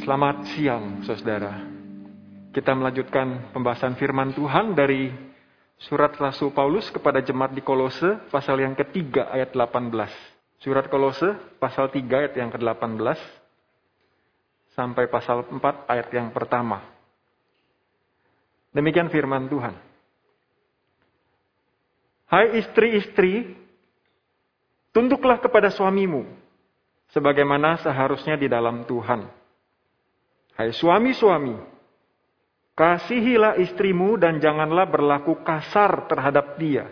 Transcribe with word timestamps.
Selamat 0.00 0.48
siang, 0.56 1.04
saudara. 1.04 1.60
Kita 2.56 2.72
melanjutkan 2.72 3.52
pembahasan 3.52 4.00
firman 4.00 4.32
Tuhan 4.32 4.72
dari 4.72 5.12
surat 5.76 6.16
Rasul 6.16 6.56
Paulus 6.56 6.88
kepada 6.88 7.20
jemaat 7.20 7.52
di 7.52 7.60
Kolose, 7.60 8.16
pasal 8.32 8.64
yang 8.64 8.72
ketiga 8.72 9.28
ayat 9.28 9.52
18. 9.52 9.92
Surat 10.64 10.88
Kolose, 10.88 11.36
pasal 11.60 11.92
3 11.92 12.00
ayat 12.16 12.32
yang 12.32 12.48
ke-18, 12.48 13.20
sampai 14.72 15.04
pasal 15.12 15.44
4 15.44 15.60
ayat 15.84 16.08
yang 16.16 16.32
pertama. 16.32 16.80
Demikian 18.72 19.12
firman 19.12 19.52
Tuhan. 19.52 19.76
Hai 22.24 22.56
istri-istri, 22.56 23.52
tunduklah 24.96 25.36
kepada 25.44 25.68
suamimu, 25.68 26.24
sebagaimana 27.12 27.84
seharusnya 27.84 28.40
di 28.40 28.48
dalam 28.48 28.88
Tuhan. 28.88 29.39
Hai 30.60 30.76
suami-suami, 30.76 31.56
kasihilah 32.76 33.56
istrimu 33.64 34.20
dan 34.20 34.44
janganlah 34.44 34.84
berlaku 34.92 35.40
kasar 35.40 36.04
terhadap 36.04 36.60
dia. 36.60 36.84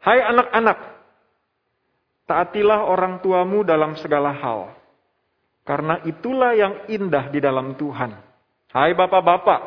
Hai 0.00 0.24
anak-anak, 0.24 1.04
taatilah 2.24 2.88
orang 2.88 3.20
tuamu 3.20 3.60
dalam 3.60 3.92
segala 4.00 4.32
hal, 4.32 4.72
karena 5.68 6.00
itulah 6.08 6.56
yang 6.56 6.88
indah 6.88 7.28
di 7.28 7.44
dalam 7.44 7.76
Tuhan. 7.76 8.16
Hai 8.72 8.96
bapak-bapak, 8.96 9.60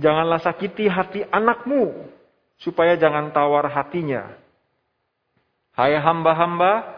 janganlah 0.00 0.40
sakiti 0.40 0.88
hati 0.88 1.28
anakmu, 1.28 2.08
supaya 2.56 2.96
jangan 2.96 3.36
tawar 3.36 3.68
hatinya. 3.68 4.32
Hai 5.76 5.92
hamba-hamba, 5.92 6.97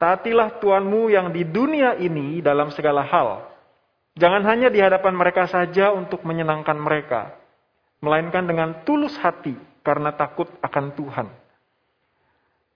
Taatilah 0.00 0.56
Tuhanmu 0.64 1.12
yang 1.12 1.28
di 1.28 1.44
dunia 1.44 1.92
ini 2.00 2.40
dalam 2.40 2.72
segala 2.72 3.04
hal. 3.04 3.52
Jangan 4.16 4.48
hanya 4.48 4.72
di 4.72 4.80
hadapan 4.80 5.12
mereka 5.12 5.44
saja 5.44 5.92
untuk 5.92 6.24
menyenangkan 6.24 6.72
mereka, 6.72 7.36
melainkan 8.00 8.48
dengan 8.48 8.80
tulus 8.88 9.12
hati 9.20 9.52
karena 9.84 10.08
takut 10.16 10.48
akan 10.64 10.96
Tuhan. 10.96 11.28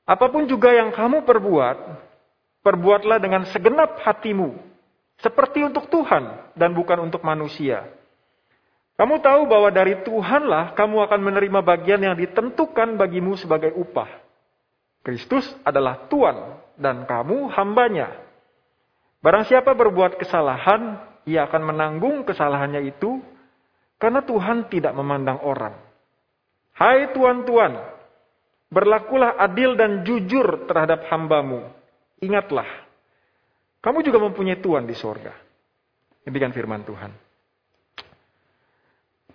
Apa 0.05 0.29
pun 0.29 0.45
juga 0.45 0.77
yang 0.77 0.93
kamu 0.93 1.25
perbuat, 1.25 1.77
perbuatlah 2.61 3.17
dengan 3.17 3.49
segenap 3.49 4.05
hatimu, 4.05 4.61
seperti 5.17 5.65
untuk 5.65 5.89
Tuhan 5.89 6.29
dan 6.53 6.77
bukan 6.77 7.09
untuk 7.09 7.25
manusia. 7.25 7.89
Kamu 9.01 9.25
tahu 9.25 9.49
bahwa 9.49 9.73
dari 9.73 9.97
Tuhanlah 10.05 10.77
kamu 10.77 11.09
akan 11.09 11.21
menerima 11.25 11.61
bagian 11.65 12.05
yang 12.05 12.21
ditentukan 12.21 13.01
bagimu 13.01 13.33
sebagai 13.41 13.73
upah. 13.73 14.13
Kristus 15.01 15.49
adalah 15.65 16.05
Tuhan 16.13 16.64
dan 16.79 17.07
kamu 17.07 17.51
hambanya. 17.55 18.11
Barang 19.25 19.49
siapa 19.49 19.73
berbuat 19.73 20.21
kesalahan, 20.21 21.01
ia 21.25 21.49
akan 21.49 21.63
menanggung 21.73 22.29
kesalahannya 22.29 22.85
itu 22.85 23.25
karena 23.97 24.21
Tuhan 24.21 24.69
tidak 24.69 24.93
memandang 24.93 25.41
orang. 25.41 25.73
Hai 26.77 27.15
tuan-tuan, 27.15 27.79
berlakulah 28.69 29.39
adil 29.41 29.79
dan 29.79 30.05
jujur 30.05 30.67
terhadap 30.69 31.07
hambamu. 31.09 31.65
Ingatlah, 32.21 32.67
kamu 33.81 34.05
juga 34.05 34.19
mempunyai 34.21 34.59
Tuhan 34.61 34.85
di 34.85 34.93
sorga. 34.99 35.33
Demikian 36.27 36.53
firman 36.53 36.83
Tuhan. 36.83 37.13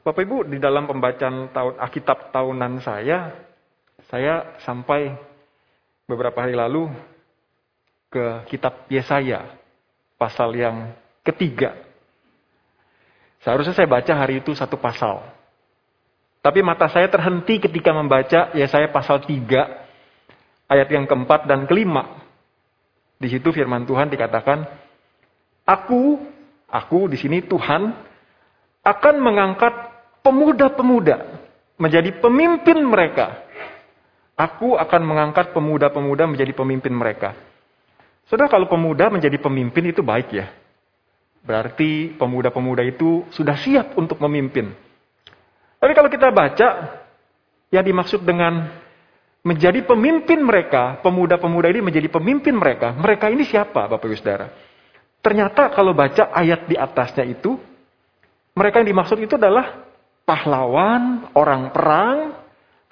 Bapak 0.04 0.26
Ibu, 0.26 0.50
di 0.50 0.58
dalam 0.58 0.90
pembacaan 0.90 1.54
tahun 1.54 1.76
Alkitab 1.78 2.34
tahunan 2.34 2.82
saya, 2.82 3.30
saya 4.10 4.58
sampai 4.66 5.14
beberapa 6.10 6.42
hari 6.42 6.58
lalu 6.58 6.90
ke 8.10 8.50
kitab 8.50 8.90
Yesaya, 8.90 9.46
pasal 10.18 10.58
yang 10.58 10.94
ketiga. 11.22 11.78
Seharusnya 13.46 13.78
saya 13.78 13.88
baca 13.88 14.14
hari 14.18 14.42
itu 14.42 14.52
satu 14.58 14.76
pasal. 14.76 15.24
Tapi 16.42 16.60
mata 16.66 16.90
saya 16.90 17.08
terhenti 17.08 17.62
ketika 17.62 17.94
membaca 17.94 18.50
Yesaya 18.58 18.90
pasal 18.90 19.24
3, 19.24 20.70
ayat 20.70 20.88
yang 20.90 21.06
keempat 21.06 21.46
dan 21.46 21.70
kelima. 21.70 22.20
Di 23.20 23.28
situ 23.30 23.52
firman 23.52 23.84
Tuhan 23.84 24.10
dikatakan, 24.10 24.64
Aku, 25.68 26.18
aku 26.66 27.00
di 27.12 27.18
sini 27.20 27.46
Tuhan, 27.46 27.94
akan 28.82 29.16
mengangkat 29.22 29.74
pemuda-pemuda 30.24 31.40
menjadi 31.78 32.10
pemimpin 32.18 32.80
mereka. 32.82 33.46
Aku 34.40 34.80
akan 34.80 35.02
mengangkat 35.04 35.52
pemuda-pemuda 35.52 36.24
menjadi 36.24 36.56
pemimpin 36.56 36.96
mereka. 36.96 37.36
Saudara, 38.30 38.46
kalau 38.46 38.70
pemuda 38.70 39.10
menjadi 39.10 39.42
pemimpin 39.42 39.90
itu 39.90 40.06
baik 40.06 40.30
ya. 40.30 40.54
Berarti 41.42 42.14
pemuda-pemuda 42.14 42.86
itu 42.86 43.26
sudah 43.34 43.58
siap 43.58 43.98
untuk 43.98 44.22
memimpin. 44.22 44.70
Tapi 45.82 45.92
kalau 45.98 46.14
kita 46.14 46.30
baca, 46.30 46.70
yang 47.74 47.82
dimaksud 47.82 48.22
dengan 48.22 48.70
menjadi 49.42 49.82
pemimpin 49.82 50.46
mereka, 50.46 51.02
pemuda-pemuda 51.02 51.74
ini 51.74 51.82
menjadi 51.82 52.06
pemimpin 52.12 52.54
mereka, 52.54 52.94
mereka 52.94 53.34
ini 53.34 53.50
siapa 53.50 53.90
Bapak 53.90 54.06
Ibu 54.06 54.18
Saudara? 54.22 54.54
Ternyata 55.26 55.74
kalau 55.74 55.98
baca 55.98 56.30
ayat 56.30 56.70
di 56.70 56.78
atasnya 56.78 57.26
itu, 57.26 57.58
mereka 58.54 58.84
yang 58.84 58.94
dimaksud 58.94 59.18
itu 59.18 59.42
adalah 59.42 59.90
pahlawan, 60.28 61.34
orang 61.34 61.74
perang, 61.74 62.18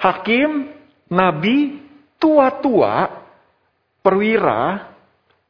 hakim, 0.01 0.73
nabi, 1.11 1.83
tua-tua, 2.17 3.05
perwira, 4.01 4.96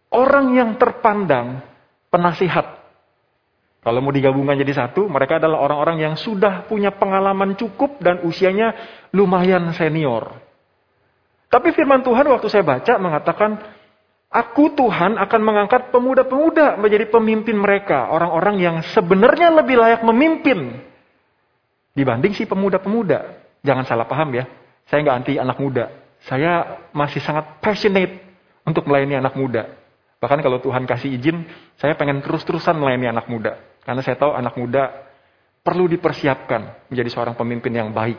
Orang 0.07 0.55
yang 0.55 0.79
terpandang 0.79 1.63
penasihat. 2.07 2.79
Kalau 3.83 3.99
mau 4.03 4.11
digabungkan 4.11 4.59
jadi 4.59 4.73
satu, 4.75 5.07
mereka 5.07 5.39
adalah 5.39 5.63
orang-orang 5.63 6.03
yang 6.03 6.15
sudah 6.19 6.67
punya 6.67 6.91
pengalaman 6.91 7.55
cukup 7.55 8.03
dan 8.03 8.19
usianya 8.23 8.75
lumayan 9.15 9.71
senior. 9.71 10.35
Tapi 11.47 11.71
firman 11.71 12.03
Tuhan 12.03 12.27
waktu 12.27 12.47
saya 12.51 12.67
baca 12.67 12.99
mengatakan, 12.99 13.51
Aku 14.27 14.75
Tuhan 14.75 15.15
akan 15.15 15.39
mengangkat 15.39 15.87
pemuda-pemuda 15.87 16.75
menjadi 16.75 17.07
pemimpin 17.07 17.55
mereka. 17.55 18.11
Orang-orang 18.11 18.59
yang 18.59 18.75
sebenarnya 18.91 19.55
lebih 19.55 19.79
layak 19.79 20.03
memimpin. 20.03 20.83
Dibanding 21.95 22.35
si 22.35 22.43
pemuda-pemuda. 22.43 23.39
Jangan 23.63 23.87
salah 23.87 24.03
paham 24.03 24.35
ya. 24.35 24.43
Saya 24.91 24.99
nggak 25.07 25.17
anti 25.23 25.33
anak 25.39 25.57
muda. 25.63 25.95
Saya 26.27 26.83
masih 26.91 27.23
sangat 27.23 27.63
passionate 27.63 28.19
untuk 28.67 28.83
melayani 28.83 29.15
anak 29.23 29.31
muda. 29.39 29.71
Bahkan 30.17 30.41
kalau 30.41 30.57
Tuhan 30.57 30.89
kasih 30.89 31.13
izin, 31.13 31.45
saya 31.77 31.93
pengen 31.93 32.25
terus-terusan 32.25 32.73
melayani 32.73 33.13
anak 33.13 33.29
muda. 33.29 33.61
Karena 33.85 34.01
saya 34.01 34.17
tahu 34.17 34.33
anak 34.33 34.57
muda 34.57 34.89
perlu 35.61 35.85
dipersiapkan 35.85 36.89
menjadi 36.89 37.09
seorang 37.13 37.35
pemimpin 37.37 37.69
yang 37.69 37.93
baik. 37.93 38.17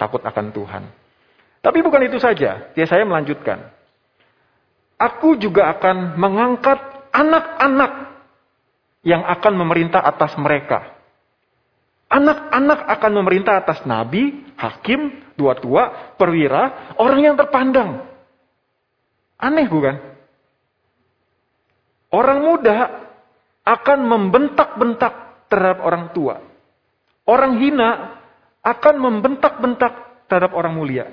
Takut 0.00 0.24
akan 0.24 0.52
Tuhan. 0.52 0.82
Tapi 1.60 1.78
bukan 1.84 2.02
itu 2.08 2.16
saja. 2.16 2.72
Dia 2.72 2.86
saya 2.88 3.04
melanjutkan. 3.04 3.68
Aku 4.96 5.36
juga 5.36 5.68
akan 5.76 6.16
mengangkat 6.16 6.78
anak-anak 7.12 7.92
yang 9.04 9.22
akan 9.28 9.52
memerintah 9.60 10.00
atas 10.00 10.32
mereka. 10.40 10.96
Anak-anak 12.08 12.86
akan 12.96 13.12
memerintah 13.12 13.60
atas 13.60 13.84
nabi, 13.84 14.46
hakim, 14.56 15.26
tua-tua, 15.36 16.14
perwira, 16.16 16.96
orang 16.96 17.20
yang 17.20 17.36
terpandang. 17.36 18.08
Aneh 19.36 19.68
bukan? 19.68 20.15
Orang 22.10 22.46
muda 22.46 23.06
akan 23.66 23.98
membentak-bentak 24.06 25.46
terhadap 25.50 25.82
orang 25.82 26.14
tua. 26.14 26.38
Orang 27.26 27.58
hina 27.58 28.22
akan 28.62 28.94
membentak-bentak 28.98 30.26
terhadap 30.30 30.54
orang 30.54 30.74
mulia. 30.74 31.06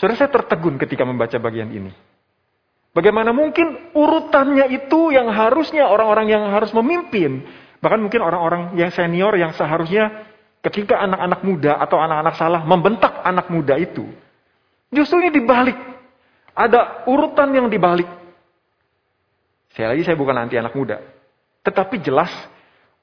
Saudara 0.00 0.16
saya 0.16 0.32
tertegun 0.32 0.80
ketika 0.80 1.04
membaca 1.04 1.36
bagian 1.36 1.68
ini. 1.68 1.92
Bagaimana 2.90 3.30
mungkin 3.30 3.92
urutannya 3.92 4.72
itu 4.72 5.12
yang 5.12 5.28
harusnya 5.30 5.86
orang-orang 5.86 6.26
yang 6.32 6.42
harus 6.48 6.72
memimpin. 6.72 7.44
Bahkan 7.80 8.00
mungkin 8.00 8.20
orang-orang 8.24 8.76
yang 8.76 8.90
senior 8.92 9.36
yang 9.36 9.52
seharusnya 9.52 10.26
ketika 10.60 11.00
anak-anak 11.00 11.40
muda 11.44 11.80
atau 11.80 11.96
anak-anak 12.00 12.34
salah 12.36 12.60
membentak 12.64 13.24
anak 13.24 13.48
muda 13.48 13.76
itu. 13.80 14.04
Justru 14.92 15.22
ini 15.24 15.30
dibalik. 15.32 15.78
Ada 16.52 17.06
urutan 17.08 17.48
yang 17.54 17.70
dibalik. 17.70 18.08
Saya 19.74 19.94
lagi 19.94 20.02
saya 20.02 20.18
bukan 20.18 20.34
anti 20.34 20.58
anak 20.58 20.74
muda. 20.74 20.98
Tetapi 21.62 22.02
jelas 22.02 22.30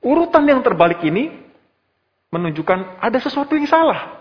urutan 0.04 0.44
yang 0.44 0.60
terbalik 0.60 1.00
ini 1.06 1.32
menunjukkan 2.28 3.00
ada 3.00 3.18
sesuatu 3.24 3.56
yang 3.56 3.70
salah. 3.70 4.20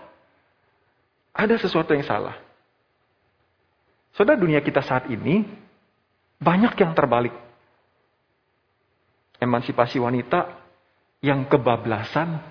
Ada 1.35 1.59
sesuatu 1.59 1.91
yang 1.91 2.07
salah. 2.07 2.39
Saudara 4.15 4.39
dunia 4.39 4.63
kita 4.63 4.81
saat 4.81 5.11
ini 5.11 5.45
banyak 6.41 6.73
yang 6.79 6.97
terbalik. 6.97 7.35
Emansipasi 9.37 10.01
wanita 10.01 10.49
yang 11.21 11.45
kebablasan 11.45 12.41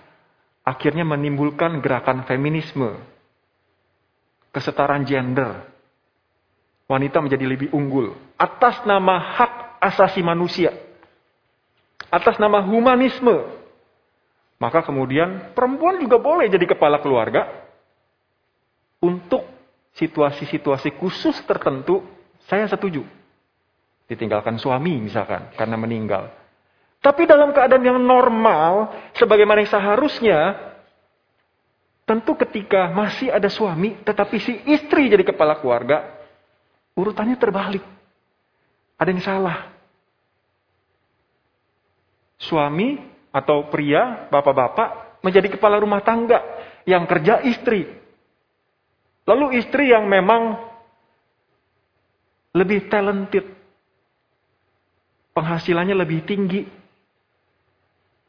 akhirnya 0.62 1.02
menimbulkan 1.02 1.82
gerakan 1.82 2.22
feminisme. 2.28 2.94
Kesetaraan 4.54 5.02
gender. 5.02 5.66
Wanita 6.86 7.18
menjadi 7.18 7.42
lebih 7.50 7.74
unggul 7.74 8.14
atas 8.38 8.86
nama 8.86 9.18
hak 9.18 9.65
asasi 9.86 10.20
manusia. 10.20 10.74
Atas 12.10 12.38
nama 12.42 12.62
humanisme. 12.62 13.54
Maka 14.56 14.80
kemudian 14.80 15.52
perempuan 15.52 16.00
juga 16.00 16.16
boleh 16.16 16.48
jadi 16.48 16.64
kepala 16.64 16.96
keluarga 17.04 17.44
untuk 19.04 19.44
situasi-situasi 20.00 20.96
khusus 20.96 21.36
tertentu 21.44 22.00
saya 22.48 22.64
setuju. 22.64 23.04
Ditinggalkan 24.08 24.56
suami 24.56 24.96
misalkan 25.02 25.52
karena 25.52 25.76
meninggal. 25.76 26.32
Tapi 27.04 27.28
dalam 27.28 27.52
keadaan 27.52 27.84
yang 27.84 28.00
normal, 28.00 28.90
sebagaimana 29.14 29.62
yang 29.62 29.70
seharusnya, 29.70 30.38
tentu 32.08 32.34
ketika 32.38 32.88
masih 32.90 33.30
ada 33.30 33.50
suami, 33.50 33.98
tetapi 34.02 34.36
si 34.40 34.52
istri 34.72 35.10
jadi 35.10 35.22
kepala 35.26 35.58
keluarga, 35.60 36.06
urutannya 36.96 37.36
terbalik. 37.36 37.84
Ada 38.96 39.10
yang 39.12 39.22
salah. 39.22 39.75
Suami 42.36 43.00
atau 43.32 43.68
pria, 43.72 44.28
bapak-bapak, 44.28 45.20
menjadi 45.24 45.56
kepala 45.56 45.80
rumah 45.80 46.00
tangga 46.04 46.40
yang 46.86 47.04
kerja 47.04 47.42
istri. 47.44 47.84
Lalu 49.26 49.58
istri 49.58 49.90
yang 49.90 50.06
memang 50.06 50.54
lebih 52.54 52.88
talented, 52.88 53.44
penghasilannya 55.34 55.96
lebih 55.98 56.24
tinggi, 56.24 56.62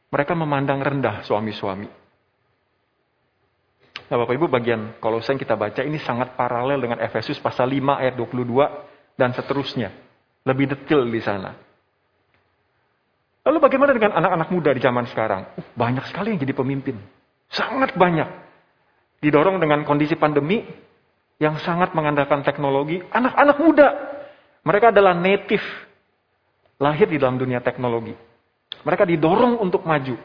mereka 0.08 0.32
memandang 0.36 0.80
rendah 0.82 1.24
suami-suami. 1.24 1.88
Nah 4.08 4.16
Bapak 4.16 4.34
Ibu 4.40 4.48
bagian 4.48 4.96
kalau 5.04 5.20
saya 5.20 5.36
kita 5.36 5.52
baca 5.52 5.84
ini 5.84 6.00
sangat 6.00 6.32
paralel 6.32 6.80
dengan 6.80 6.98
Efesus 7.04 7.36
pasal 7.44 7.68
5 7.68 8.00
ayat 8.00 8.16
22 8.16 9.20
dan 9.20 9.36
seterusnya. 9.36 9.92
Lebih 10.48 10.72
detail 10.72 11.04
di 11.04 11.20
sana. 11.20 11.52
Lalu 13.48 13.64
bagaimana 13.64 13.96
dengan 13.96 14.12
anak-anak 14.12 14.48
muda 14.52 14.76
di 14.76 14.80
zaman 14.84 15.08
sekarang? 15.08 15.48
Uh, 15.56 15.64
banyak 15.72 16.04
sekali 16.12 16.36
yang 16.36 16.40
jadi 16.44 16.52
pemimpin. 16.52 17.00
Sangat 17.48 17.96
banyak. 17.96 18.28
Didorong 19.24 19.56
dengan 19.56 19.88
kondisi 19.88 20.20
pandemi 20.20 20.68
yang 21.40 21.56
sangat 21.64 21.96
mengandalkan 21.96 22.44
teknologi. 22.44 23.00
Anak-anak 23.08 23.56
muda. 23.56 23.88
Mereka 24.68 24.92
adalah 24.92 25.16
native. 25.16 25.64
Lahir 26.76 27.08
di 27.08 27.16
dalam 27.16 27.40
dunia 27.40 27.64
teknologi. 27.64 28.12
Mereka 28.84 29.08
didorong 29.08 29.56
untuk 29.64 29.80
maju. 29.88 30.20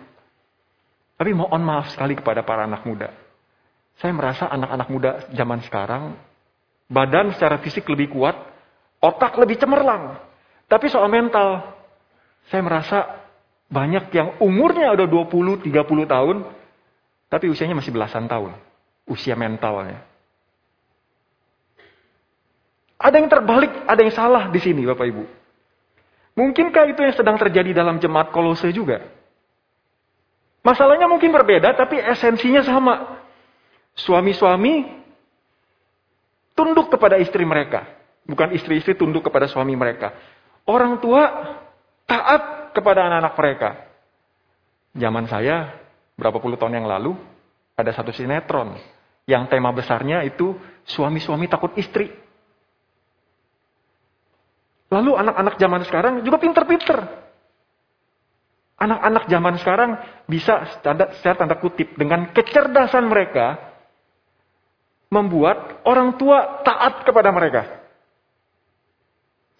Tapi 1.15 1.31
mohon 1.31 1.63
maaf 1.63 1.95
sekali 1.95 2.19
kepada 2.19 2.43
para 2.43 2.67
anak 2.67 2.83
muda. 2.83 3.07
Saya 4.03 4.11
merasa 4.11 4.51
anak-anak 4.51 4.87
muda 4.91 5.11
zaman 5.31 5.63
sekarang, 5.63 6.17
badan 6.91 7.31
secara 7.31 7.61
fisik 7.63 7.87
lebih 7.87 8.11
kuat, 8.11 8.35
otak 8.99 9.39
lebih 9.39 9.55
cemerlang. 9.55 10.19
Tapi 10.67 10.89
soal 10.89 11.07
mental, 11.07 11.61
saya 12.51 12.61
merasa 12.63 13.23
banyak 13.71 14.13
yang 14.13 14.37
umurnya 14.43 14.93
udah 14.93 15.07
20, 15.07 15.65
30 15.65 16.05
tahun, 16.05 16.37
tapi 17.31 17.45
usianya 17.49 17.77
masih 17.77 17.89
belasan 17.89 18.29
tahun. 18.29 18.53
Usia 19.09 19.33
mentalnya. 19.33 20.05
Ada 23.01 23.19
yang 23.19 23.27
terbalik, 23.27 23.73
ada 23.83 23.99
yang 23.99 24.13
salah 24.15 24.47
di 24.47 24.59
sini 24.63 24.87
Bapak 24.87 25.05
Ibu. 25.09 25.23
Mungkinkah 26.33 26.87
itu 26.89 27.01
yang 27.03 27.15
sedang 27.17 27.37
terjadi 27.37 27.75
dalam 27.75 27.99
jemaat 27.99 28.31
kolose 28.31 28.71
juga? 28.71 29.03
Masalahnya 30.63 31.11
mungkin 31.11 31.29
berbeda, 31.35 31.75
tapi 31.75 31.99
esensinya 31.99 32.63
sama. 32.63 33.19
Suami-suami 33.93 34.87
tunduk 36.55 36.89
kepada 36.89 37.19
istri 37.19 37.43
mereka. 37.43 37.85
Bukan 38.23 38.55
istri-istri 38.55 38.95
tunduk 38.95 39.27
kepada 39.27 39.51
suami 39.51 39.75
mereka. 39.75 40.15
Orang 40.63 41.03
tua 41.03 41.59
taat 42.07 42.73
kepada 42.75 43.07
anak-anak 43.07 43.33
mereka. 43.37 43.69
Zaman 44.93 45.25
saya, 45.25 45.77
berapa 46.17 46.37
puluh 46.37 46.57
tahun 46.57 46.83
yang 46.83 46.87
lalu, 46.89 47.17
ada 47.73 47.91
satu 47.93 48.13
sinetron. 48.13 48.77
Yang 49.23 49.55
tema 49.55 49.71
besarnya 49.71 50.21
itu 50.27 50.59
suami-suami 50.83 51.47
takut 51.47 51.71
istri. 51.79 52.11
Lalu 54.91 55.11
anak-anak 55.17 55.55
zaman 55.57 55.81
sekarang 55.87 56.13
juga 56.21 56.37
pinter-pinter. 56.37 56.99
Anak-anak 58.77 59.23
zaman 59.31 59.55
sekarang 59.63 59.91
bisa 60.27 60.67
secara 60.77 61.35
tanda 61.39 61.55
kutip 61.57 61.95
dengan 61.95 62.35
kecerdasan 62.35 63.07
mereka 63.07 63.57
membuat 65.07 65.81
orang 65.87 66.19
tua 66.19 66.61
taat 66.67 67.05
kepada 67.07 67.31
mereka. 67.31 67.69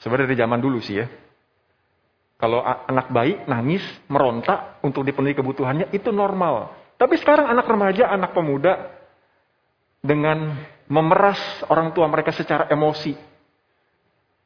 Sebenarnya 0.02 0.34
dari 0.34 0.42
zaman 0.44 0.60
dulu 0.60 0.84
sih 0.84 1.00
ya. 1.00 1.08
Kalau 2.38 2.60
anak 2.66 3.08
bayi 3.14 3.40
nangis, 3.48 3.84
merontak 4.12 4.84
untuk 4.84 5.08
dipenuhi 5.08 5.38
kebutuhannya 5.38 5.94
itu 5.96 6.12
normal. 6.12 6.76
Tapi 7.00 7.16
sekarang 7.20 7.48
anak 7.48 7.66
remaja, 7.68 8.12
anak 8.12 8.36
pemuda 8.36 8.92
dengan 10.04 10.60
memeras 10.92 11.40
orang 11.72 11.96
tua 11.96 12.06
mereka 12.12 12.36
secara 12.36 12.68
emosi. 12.68 13.16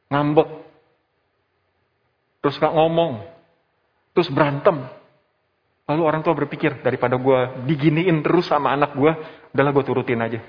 Ngambek, 0.07 0.49
terus 2.39 2.55
gak 2.61 2.71
ngomong, 2.71 3.25
terus 4.15 4.31
berantem. 4.31 4.87
Lalu 5.87 6.01
orang 6.03 6.21
tua 6.23 6.35
berpikir, 6.37 6.79
daripada 6.79 7.17
gue 7.17 7.65
diginiin 7.67 8.23
terus 8.23 8.47
sama 8.47 8.71
anak 8.71 8.95
gue, 8.95 9.11
udahlah 9.51 9.71
gue 9.73 9.83
turutin 9.87 10.21
aja. 10.21 10.39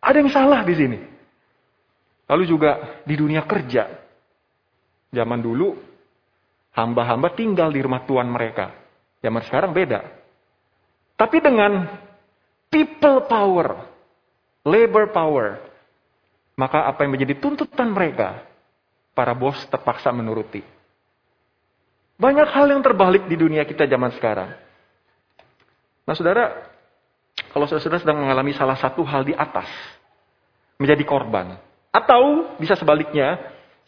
Ada 0.00 0.16
yang 0.24 0.32
salah 0.32 0.64
di 0.64 0.74
sini. 0.74 0.98
Lalu 2.24 2.44
juga 2.48 3.02
di 3.04 3.14
dunia 3.18 3.44
kerja. 3.44 3.99
Zaman 5.10 5.42
dulu, 5.42 5.74
hamba-hamba 6.74 7.34
tinggal 7.34 7.74
di 7.74 7.82
rumah 7.82 8.06
tuan 8.06 8.30
mereka. 8.30 8.70
Zaman 9.20 9.42
sekarang 9.44 9.74
beda. 9.74 10.00
Tapi 11.18 11.42
dengan 11.42 11.84
people 12.72 13.26
power, 13.28 13.84
labor 14.64 15.10
power, 15.10 15.46
maka 16.56 16.86
apa 16.88 17.04
yang 17.04 17.12
menjadi 17.18 17.36
tuntutan 17.36 17.90
mereka 17.90 18.40
para 19.12 19.36
bos 19.36 19.58
terpaksa 19.68 20.14
menuruti. 20.14 20.64
Banyak 22.20 22.48
hal 22.52 22.68
yang 22.68 22.84
terbalik 22.84 23.26
di 23.26 23.36
dunia 23.36 23.64
kita 23.64 23.88
zaman 23.88 24.12
sekarang. 24.16 24.52
Nah 26.04 26.14
saudara, 26.16 26.52
kalau 27.52 27.64
saudara 27.64 28.00
sedang 28.00 28.20
mengalami 28.20 28.52
salah 28.52 28.76
satu 28.76 29.00
hal 29.04 29.24
di 29.24 29.32
atas, 29.32 29.68
menjadi 30.76 31.04
korban. 31.04 31.56
Atau 31.90 32.56
bisa 32.60 32.76
sebaliknya, 32.76 33.40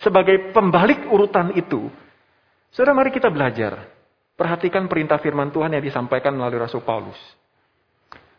sebagai 0.02 0.50
pembalik 0.50 1.06
urutan 1.08 1.54
itu, 1.54 1.88
saudara 2.74 2.93
mari 2.93 3.15
kita 3.15 3.31
belajar. 3.31 3.88
Perhatikan 4.32 4.91
perintah 4.91 5.20
firman 5.22 5.55
Tuhan 5.55 5.70
yang 5.70 5.84
disampaikan 5.84 6.34
melalui 6.34 6.58
Rasul 6.58 6.82
Paulus. 6.82 7.17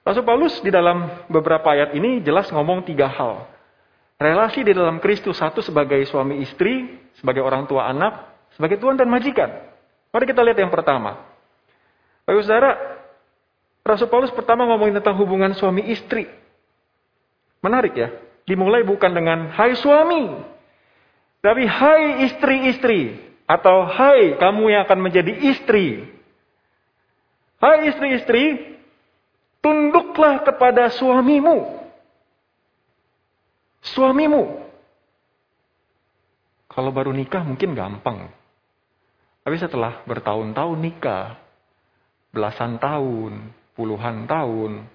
Rasul 0.04 0.26
Paulus 0.28 0.60
di 0.60 0.68
dalam 0.68 1.26
beberapa 1.32 1.72
ayat 1.72 1.96
ini 1.96 2.20
jelas 2.20 2.52
ngomong 2.52 2.84
tiga 2.84 3.08
hal. 3.08 3.48
Relasi 4.20 4.68
di 4.68 4.76
dalam 4.76 5.00
Kristus 5.00 5.40
satu 5.40 5.64
sebagai 5.64 6.04
suami 6.10 6.44
istri, 6.44 7.00
sebagai 7.16 7.40
orang 7.40 7.64
tua 7.70 7.88
anak, 7.88 8.26
sebagai 8.58 8.82
tuan 8.84 9.00
dan 9.00 9.08
majikan. 9.08 9.48
Mari 10.12 10.26
kita 10.28 10.44
lihat 10.44 10.60
yang 10.60 10.74
pertama. 10.74 11.24
Bapak 12.28 12.44
saudara, 12.44 12.72
Rasul 13.84 14.08
Paulus 14.12 14.32
pertama 14.32 14.68
ngomongin 14.68 15.00
tentang 15.00 15.16
hubungan 15.20 15.56
suami 15.56 15.88
istri. 15.92 16.28
Menarik 17.64 17.96
ya. 17.96 18.12
Dimulai 18.44 18.84
bukan 18.84 19.12
dengan 19.12 19.52
hai 19.56 19.72
suami. 19.80 20.53
Tapi 21.44 21.64
hai 21.68 22.32
istri-istri. 22.32 23.20
Atau 23.44 23.84
hai 23.84 24.40
kamu 24.40 24.72
yang 24.72 24.82
akan 24.88 25.00
menjadi 25.04 25.36
istri. 25.52 26.08
Hai 27.60 27.92
istri-istri, 27.92 28.76
tunduklah 29.60 30.42
kepada 30.48 30.88
suamimu 30.96 31.84
suamimu. 33.84 34.64
Kalau 36.72 36.90
baru 36.90 37.14
nikah 37.14 37.46
mungkin 37.46 37.76
gampang. 37.78 38.32
Tapi 39.44 39.56
setelah 39.60 40.02
bertahun-tahun 40.08 40.80
nikah, 40.80 41.38
belasan 42.32 42.80
tahun, 42.80 43.52
puluhan 43.76 44.26
tahun, 44.26 44.88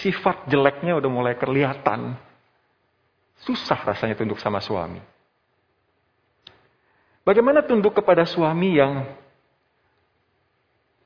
sifat 0.00 0.48
jeleknya 0.50 0.98
udah 0.98 1.10
mulai 1.12 1.36
kelihatan. 1.36 2.16
Susah 3.44 3.76
rasanya 3.76 4.16
tunduk 4.16 4.40
sama 4.40 4.58
suami. 4.64 5.00
Bagaimana 7.24 7.64
tunduk 7.64 7.96
kepada 7.96 8.24
suami 8.28 8.76
yang 8.76 9.04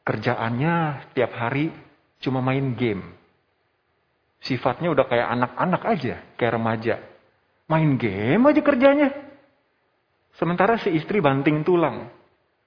kerjaannya 0.02 1.06
tiap 1.14 1.34
hari 1.34 1.70
cuma 2.22 2.42
main 2.42 2.74
game? 2.74 3.02
Sifatnya 4.38 4.94
udah 4.94 5.06
kayak 5.06 5.28
anak-anak 5.34 5.82
aja, 5.82 6.16
kayak 6.38 6.54
remaja. 6.58 6.94
Main 7.66 7.98
game 7.98 8.42
aja 8.46 8.62
kerjanya. 8.62 9.08
Sementara 10.38 10.78
si 10.78 10.94
istri 10.94 11.18
banting 11.18 11.66
tulang. 11.66 12.06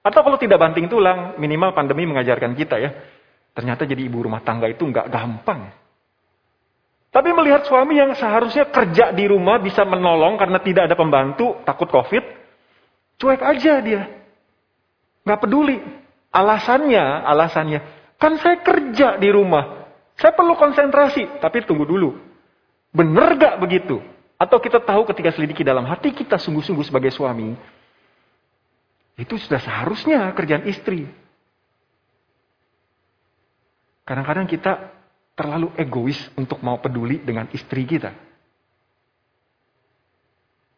Atau 0.04 0.20
kalau 0.20 0.36
tidak 0.36 0.60
banting 0.60 0.92
tulang, 0.92 1.40
minimal 1.40 1.72
pandemi 1.72 2.04
mengajarkan 2.04 2.52
kita 2.52 2.76
ya. 2.76 2.90
Ternyata 3.56 3.88
jadi 3.88 4.04
ibu 4.04 4.20
rumah 4.20 4.44
tangga 4.44 4.68
itu 4.68 4.84
nggak 4.84 5.08
gampang. 5.08 5.81
Tapi 7.12 7.28
melihat 7.36 7.68
suami 7.68 8.00
yang 8.00 8.16
seharusnya 8.16 8.72
kerja 8.72 9.12
di 9.12 9.28
rumah 9.28 9.60
bisa 9.60 9.84
menolong 9.84 10.40
karena 10.40 10.56
tidak 10.64 10.88
ada 10.88 10.96
pembantu, 10.96 11.60
takut 11.68 11.92
covid, 11.92 12.24
cuek 13.20 13.42
aja 13.44 13.84
dia. 13.84 14.02
Nggak 15.20 15.40
peduli. 15.44 15.78
Alasannya, 16.32 17.28
alasannya, 17.28 17.80
kan 18.16 18.40
saya 18.40 18.64
kerja 18.64 19.20
di 19.20 19.28
rumah. 19.28 19.84
Saya 20.16 20.32
perlu 20.32 20.56
konsentrasi, 20.56 21.44
tapi 21.44 21.60
tunggu 21.68 21.84
dulu. 21.84 22.16
Bener 22.88 23.36
gak 23.36 23.60
begitu? 23.60 24.00
Atau 24.40 24.56
kita 24.60 24.80
tahu 24.80 25.04
ketika 25.12 25.28
selidiki 25.32 25.60
dalam 25.60 25.84
hati 25.84 26.16
kita 26.16 26.40
sungguh-sungguh 26.40 26.88
sebagai 26.88 27.12
suami, 27.12 27.52
itu 29.20 29.34
sudah 29.36 29.60
seharusnya 29.60 30.32
kerjaan 30.32 30.64
istri. 30.64 31.04
Kadang-kadang 34.08 34.48
kita 34.48 35.01
terlalu 35.42 35.74
egois 35.74 36.22
untuk 36.38 36.62
mau 36.62 36.78
peduli 36.78 37.18
dengan 37.18 37.50
istri 37.50 37.82
kita. 37.82 38.14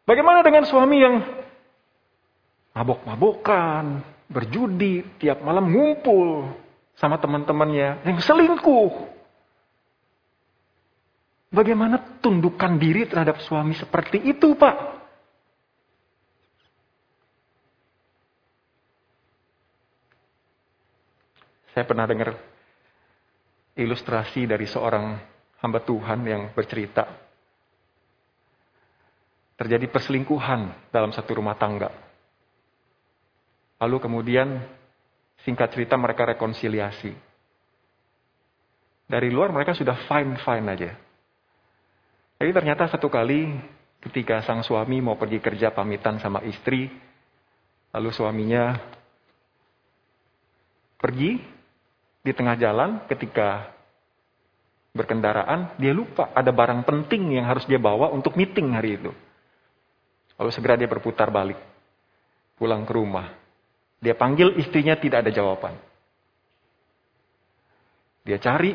Bagaimana 0.09 0.41
dengan 0.41 0.65
suami 0.65 0.97
yang 0.97 1.21
mabok-mabokan, 2.73 4.01
berjudi, 4.25 5.21
tiap 5.21 5.45
malam 5.45 5.69
ngumpul 5.69 6.49
sama 6.97 7.21
teman-temannya, 7.21 8.09
yang 8.09 8.17
selingkuh. 8.17 9.13
Bagaimana 11.53 12.01
tundukkan 12.25 12.81
diri 12.81 13.05
terhadap 13.05 13.45
suami 13.45 13.77
seperti 13.77 14.17
itu, 14.17 14.57
Pak? 14.57 14.97
Saya 21.77 21.85
pernah 21.85 22.09
dengar 22.09 22.54
ilustrasi 23.75 24.47
dari 24.47 24.63
seorang 24.65 25.19
hamba 25.59 25.79
Tuhan 25.83 26.23
yang 26.23 26.41
bercerita. 26.55 27.03
Terjadi 29.55 29.87
perselingkuhan 29.87 30.91
dalam 30.91 31.11
satu 31.15 31.39
rumah 31.39 31.55
tangga. 31.55 31.91
Lalu 33.79 33.97
kemudian 33.99 34.59
singkat 35.43 35.71
cerita 35.71 35.95
mereka 35.95 36.27
rekonsiliasi. 36.27 37.11
Dari 39.05 39.29
luar 39.29 39.53
mereka 39.53 39.77
sudah 39.77 39.95
fine-fine 40.07 40.67
aja. 40.71 40.91
Jadi 42.35 42.51
ternyata 42.51 42.89
satu 42.91 43.07
kali 43.07 43.47
ketika 44.03 44.43
sang 44.43 44.65
suami 44.65 44.99
mau 44.99 45.15
pergi 45.15 45.39
kerja 45.39 45.71
pamitan 45.71 46.19
sama 46.19 46.43
istri, 46.43 46.89
lalu 47.95 48.09
suaminya 48.11 48.75
pergi 50.99 51.54
di 52.25 52.33
tengah 52.33 52.57
jalan 52.57 53.05
ketika 53.05 53.69
berkendaraan, 54.97 55.77
dia 55.77 55.93
lupa 55.93 56.33
ada 56.33 56.49
barang 56.49 56.81
penting 56.81 57.37
yang 57.37 57.45
harus 57.45 57.69
dia 57.69 57.77
bawa 57.77 58.09
untuk 58.09 58.33
meeting 58.33 58.73
hari 58.73 58.97
itu. 58.97 59.13
Lalu 60.41 60.49
segera 60.49 60.73
dia 60.73 60.89
berputar 60.89 61.29
balik, 61.29 61.61
pulang 62.57 62.81
ke 62.81 62.93
rumah. 62.97 63.29
Dia 64.01 64.17
panggil 64.17 64.57
istrinya 64.57 64.97
tidak 64.97 65.21
ada 65.21 65.31
jawaban. 65.31 65.77
Dia 68.25 68.41
cari 68.41 68.73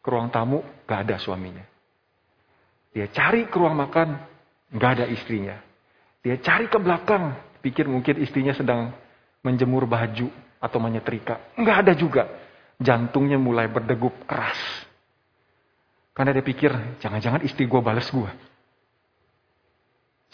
ke 0.00 0.08
ruang 0.08 0.32
tamu, 0.32 0.64
gak 0.88 1.04
ada 1.04 1.20
suaminya. 1.20 1.62
Dia 2.96 3.12
cari 3.12 3.44
ke 3.52 3.56
ruang 3.60 3.76
makan, 3.76 4.16
gak 4.72 4.90
ada 4.96 5.06
istrinya. 5.12 5.60
Dia 6.24 6.40
cari 6.40 6.72
ke 6.72 6.80
belakang, 6.80 7.36
pikir 7.60 7.84
mungkin 7.84 8.16
istrinya 8.24 8.56
sedang 8.56 8.96
menjemur 9.44 9.84
baju 9.84 10.32
atau 10.56 10.78
menyetrika. 10.80 11.52
Gak 11.60 11.78
ada 11.84 11.92
juga 11.92 12.47
jantungnya 12.78 13.36
mulai 13.36 13.66
berdegup 13.66 14.14
keras. 14.24 14.58
Karena 16.14 16.34
dia 16.34 16.42
pikir, 16.42 16.70
jangan-jangan 16.98 17.46
istri 17.46 17.66
gue 17.66 17.78
balas 17.78 18.10
gue. 18.10 18.30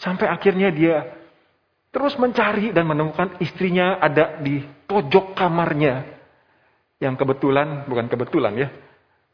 Sampai 0.01 0.29
akhirnya 0.29 0.73
dia 0.73 1.13
terus 1.93 2.17
mencari 2.17 2.73
dan 2.73 2.89
menemukan 2.89 3.37
istrinya 3.37 4.01
ada 4.01 4.41
di 4.41 4.65
pojok 4.89 5.37
kamarnya. 5.37 6.17
Yang 6.97 7.21
kebetulan, 7.21 7.85
bukan 7.85 8.07
kebetulan 8.09 8.53
ya, 8.55 8.69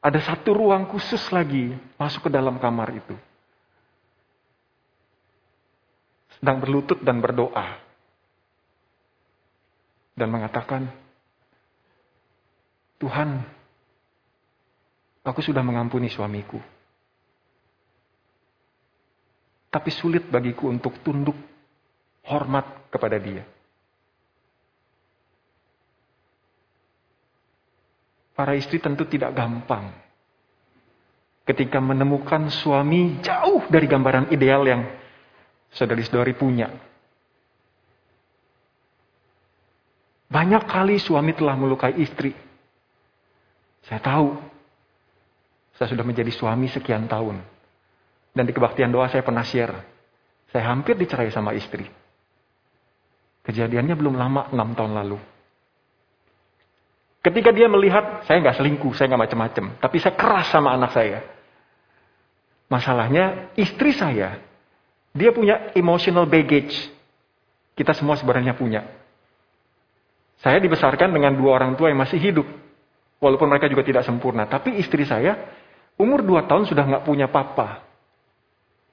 ada 0.02 0.20
satu 0.20 0.58
ruang 0.58 0.90
khusus 0.90 1.22
lagi 1.30 1.78
masuk 1.96 2.28
ke 2.28 2.32
dalam 2.34 2.58
kamar 2.58 2.90
itu. 2.90 3.16
Sedang 6.36 6.58
berlutut 6.58 7.00
dan 7.06 7.22
berdoa. 7.22 7.78
Dan 10.18 10.28
mengatakan, 10.34 10.90
Tuhan, 13.02 13.42
aku 15.26 15.42
sudah 15.42 15.66
mengampuni 15.66 16.06
suamiku. 16.06 16.62
Tapi 19.74 19.90
sulit 19.90 20.30
bagiku 20.30 20.70
untuk 20.70 21.02
tunduk 21.02 21.34
hormat 22.30 22.94
kepada 22.94 23.18
dia. 23.18 23.42
Para 28.38 28.54
istri 28.54 28.78
tentu 28.78 29.10
tidak 29.10 29.34
gampang 29.34 29.90
ketika 31.50 31.82
menemukan 31.82 32.54
suami 32.54 33.18
jauh 33.26 33.66
dari 33.66 33.90
gambaran 33.90 34.30
ideal 34.30 34.62
yang 34.70 34.86
saudari-saudari 35.74 36.38
punya. 36.38 36.70
Banyak 40.30 40.64
kali 40.70 41.02
suami 41.02 41.34
telah 41.34 41.58
melukai 41.58 41.98
istri 41.98 42.51
saya 43.86 44.00
tahu. 44.02 44.38
Saya 45.78 45.88
sudah 45.90 46.06
menjadi 46.06 46.30
suami 46.30 46.70
sekian 46.70 47.10
tahun. 47.10 47.42
Dan 48.32 48.44
di 48.46 48.54
kebaktian 48.54 48.94
doa 48.94 49.10
saya 49.10 49.26
pernah 49.26 49.42
share. 49.42 49.74
Saya 50.54 50.70
hampir 50.70 50.94
dicerai 51.00 51.32
sama 51.34 51.56
istri. 51.58 51.88
Kejadiannya 53.42 53.96
belum 53.98 54.16
lama, 54.20 54.54
enam 54.54 54.78
tahun 54.78 54.94
lalu. 54.94 55.18
Ketika 57.22 57.50
dia 57.54 57.70
melihat, 57.70 58.26
saya 58.26 58.42
nggak 58.42 58.58
selingkuh, 58.62 58.94
saya 58.94 59.10
nggak 59.14 59.24
macem-macem. 59.30 59.66
Tapi 59.78 59.98
saya 59.98 60.14
keras 60.14 60.50
sama 60.54 60.74
anak 60.74 60.94
saya. 60.94 61.26
Masalahnya, 62.70 63.54
istri 63.58 63.94
saya, 63.94 64.42
dia 65.12 65.30
punya 65.34 65.74
emotional 65.74 66.26
baggage. 66.30 66.78
Kita 67.74 67.94
semua 67.98 68.18
sebenarnya 68.18 68.54
punya. 68.54 68.86
Saya 70.42 70.58
dibesarkan 70.58 71.14
dengan 71.14 71.38
dua 71.38 71.62
orang 71.62 71.78
tua 71.78 71.94
yang 71.94 72.02
masih 72.02 72.18
hidup. 72.18 72.48
Walaupun 73.22 73.48
mereka 73.54 73.70
juga 73.70 73.86
tidak 73.86 74.02
sempurna. 74.02 74.50
Tapi 74.50 74.82
istri 74.82 75.06
saya, 75.06 75.38
umur 75.94 76.26
dua 76.26 76.50
tahun 76.50 76.66
sudah 76.66 76.82
nggak 76.90 77.06
punya 77.06 77.30
papa. 77.30 77.86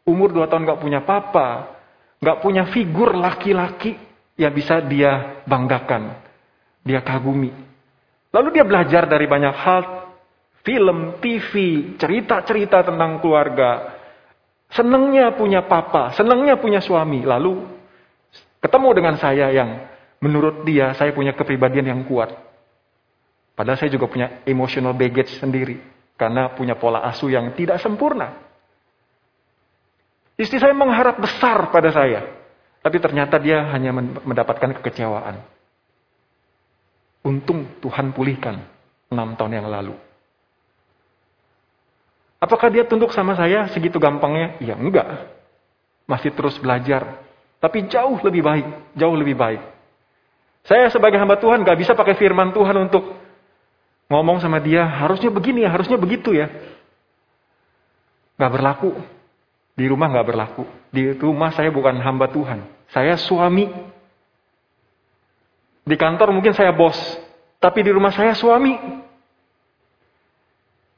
Umur 0.05 0.37
dua 0.37 0.45
tahun 0.47 0.69
nggak 0.69 0.81
punya 0.85 1.01
papa. 1.03 1.75
nggak 2.19 2.43
punya 2.43 2.67
figur 2.75 3.15
laki-laki 3.15 3.95
yang 4.35 4.51
bisa 4.51 4.83
dia 4.85 5.41
banggakan. 5.47 6.19
Dia 6.83 6.99
kagumi. 6.99 7.55
Lalu 8.35 8.49
dia 8.59 8.67
belajar 8.67 9.07
dari 9.07 9.25
banyak 9.31 9.55
hal. 9.55 9.83
Film, 10.67 11.23
TV, 11.23 11.53
cerita-cerita 11.97 12.85
tentang 12.85 13.23
keluarga. 13.23 13.97
Senangnya 14.69 15.33
punya 15.33 15.65
papa, 15.65 16.13
senangnya 16.13 16.61
punya 16.61 16.83
suami. 16.85 17.25
Lalu 17.25 17.65
ketemu 18.61 18.89
dengan 18.93 19.15
saya 19.17 19.49
yang 19.49 19.89
menurut 20.19 20.67
dia 20.67 20.93
saya 20.99 21.15
punya 21.15 21.33
kepribadian 21.33 21.89
yang 21.89 22.03
kuat. 22.05 22.48
Padahal 23.59 23.75
saya 23.75 23.91
juga 23.91 24.07
punya 24.07 24.47
emotional 24.47 24.95
baggage 24.95 25.35
sendiri. 25.43 25.83
Karena 26.15 26.55
punya 26.55 26.79
pola 26.79 27.03
asuh 27.11 27.27
yang 27.27 27.51
tidak 27.59 27.83
sempurna. 27.83 28.39
Istri 30.39 30.63
saya 30.63 30.75
mengharap 30.79 31.19
besar 31.19 31.67
pada 31.75 31.91
saya. 31.91 32.23
Tapi 32.79 33.03
ternyata 33.03 33.35
dia 33.43 33.67
hanya 33.75 33.91
mendapatkan 34.23 34.79
kekecewaan. 34.79 35.43
Untung 37.27 37.67
Tuhan 37.83 38.15
pulihkan 38.15 38.63
enam 39.11 39.35
tahun 39.35 39.59
yang 39.59 39.67
lalu. 39.67 39.99
Apakah 42.39 42.71
dia 42.71 42.87
tunduk 42.87 43.11
sama 43.11 43.35
saya 43.35 43.67
segitu 43.75 43.99
gampangnya? 43.99 44.55
Ya 44.63 44.79
enggak. 44.79 45.27
Masih 46.07 46.31
terus 46.31 46.55
belajar. 46.63 47.27
Tapi 47.59 47.91
jauh 47.91 48.23
lebih 48.23 48.47
baik. 48.47 48.67
Jauh 48.95 49.19
lebih 49.19 49.35
baik. 49.35 49.59
Saya 50.63 50.87
sebagai 50.95 51.19
hamba 51.19 51.35
Tuhan 51.43 51.67
gak 51.67 51.75
bisa 51.75 51.99
pakai 51.99 52.15
firman 52.15 52.55
Tuhan 52.55 52.87
untuk 52.87 53.18
ngomong 54.09 54.41
sama 54.41 54.59
dia, 54.59 54.85
harusnya 54.85 55.29
begini 55.29 55.65
ya, 55.65 55.71
harusnya 55.71 56.01
begitu 56.01 56.33
ya. 56.33 56.49
Gak 58.41 58.53
berlaku. 58.53 58.97
Di 59.79 59.85
rumah 59.87 60.11
gak 60.11 60.27
berlaku. 60.27 60.65
Di 60.91 61.15
rumah 61.15 61.53
saya 61.53 61.69
bukan 61.69 62.01
hamba 62.01 62.33
Tuhan. 62.33 62.65
Saya 62.91 63.15
suami. 63.21 63.69
Di 65.85 65.97
kantor 65.97 66.33
mungkin 66.33 66.57
saya 66.57 66.73
bos. 66.73 66.97
Tapi 67.61 67.85
di 67.85 67.91
rumah 67.93 68.11
saya 68.11 68.33
suami. 68.33 68.75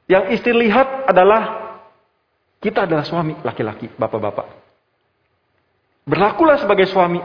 Yang 0.07 0.39
istri 0.39 0.51
lihat 0.55 1.07
adalah 1.07 1.71
kita 2.61 2.85
adalah 2.85 3.01
suami, 3.01 3.33
laki-laki, 3.41 3.89
bapak-bapak. 3.97 4.45
Berlakulah 6.05 6.61
sebagai 6.61 6.85
suami. 6.91 7.17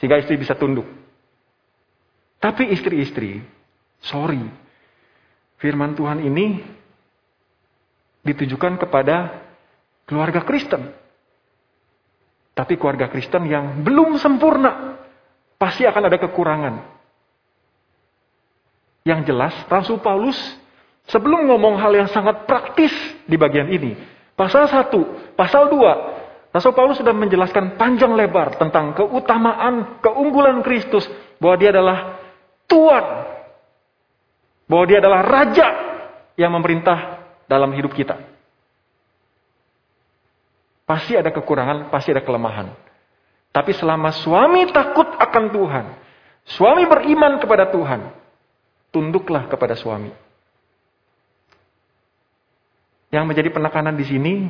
Sehingga 0.00 0.18
istri 0.18 0.34
bisa 0.34 0.58
tunduk. 0.58 0.88
Tapi 2.42 2.74
istri-istri 2.74 3.38
Sorry. 4.02 4.42
Firman 5.62 5.94
Tuhan 5.94 6.22
ini 6.26 6.58
ditujukan 8.26 8.78
kepada 8.82 9.42
keluarga 10.06 10.42
Kristen. 10.42 10.90
Tapi 12.52 12.76
keluarga 12.76 13.08
Kristen 13.08 13.48
yang 13.48 13.80
belum 13.80 14.20
sempurna, 14.20 15.00
pasti 15.56 15.88
akan 15.88 16.02
ada 16.10 16.18
kekurangan. 16.20 16.74
Yang 19.02 19.20
jelas, 19.32 19.54
Rasul 19.66 19.98
Paulus 20.04 20.36
sebelum 21.08 21.48
ngomong 21.48 21.80
hal 21.80 21.94
yang 21.96 22.10
sangat 22.12 22.44
praktis 22.44 22.92
di 23.24 23.34
bagian 23.40 23.72
ini, 23.72 23.96
pasal 24.36 24.68
1, 24.68 25.34
pasal 25.34 25.72
2, 25.72 26.52
Rasul 26.52 26.76
Paulus 26.76 27.00
sudah 27.00 27.16
menjelaskan 27.16 27.80
panjang 27.80 28.12
lebar 28.12 28.60
tentang 28.60 28.92
keutamaan, 28.92 30.04
keunggulan 30.04 30.60
Kristus, 30.60 31.08
bahwa 31.40 31.56
dia 31.56 31.72
adalah 31.72 32.20
Tuhan, 32.68 33.04
bahwa 34.72 34.88
dia 34.88 35.04
adalah 35.04 35.20
Raja 35.20 35.68
yang 36.40 36.56
memerintah 36.56 37.28
dalam 37.44 37.76
hidup 37.76 37.92
kita. 37.92 38.16
Pasti 40.88 41.12
ada 41.12 41.28
kekurangan, 41.28 41.92
pasti 41.92 42.16
ada 42.16 42.24
kelemahan. 42.24 42.72
Tapi 43.52 43.76
selama 43.76 44.08
suami 44.16 44.64
takut 44.72 45.04
akan 45.04 45.44
Tuhan, 45.52 45.86
suami 46.56 46.88
beriman 46.88 47.36
kepada 47.36 47.68
Tuhan, 47.68 48.16
tunduklah 48.88 49.44
kepada 49.44 49.76
suami. 49.76 50.08
Yang 53.12 53.24
menjadi 53.28 53.52
penekanan 53.52 53.92
di 53.92 54.08
sini 54.08 54.48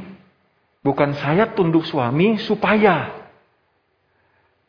bukan 0.87 1.19
saya 1.19 1.51
tunduk 1.51 1.83
suami 1.83 2.39
supaya, 2.39 3.27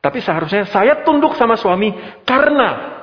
tapi 0.01 0.17
seharusnya 0.17 0.65
saya 0.65 1.05
tunduk 1.05 1.37
sama 1.37 1.61
suami 1.61 1.93
karena 2.25 3.02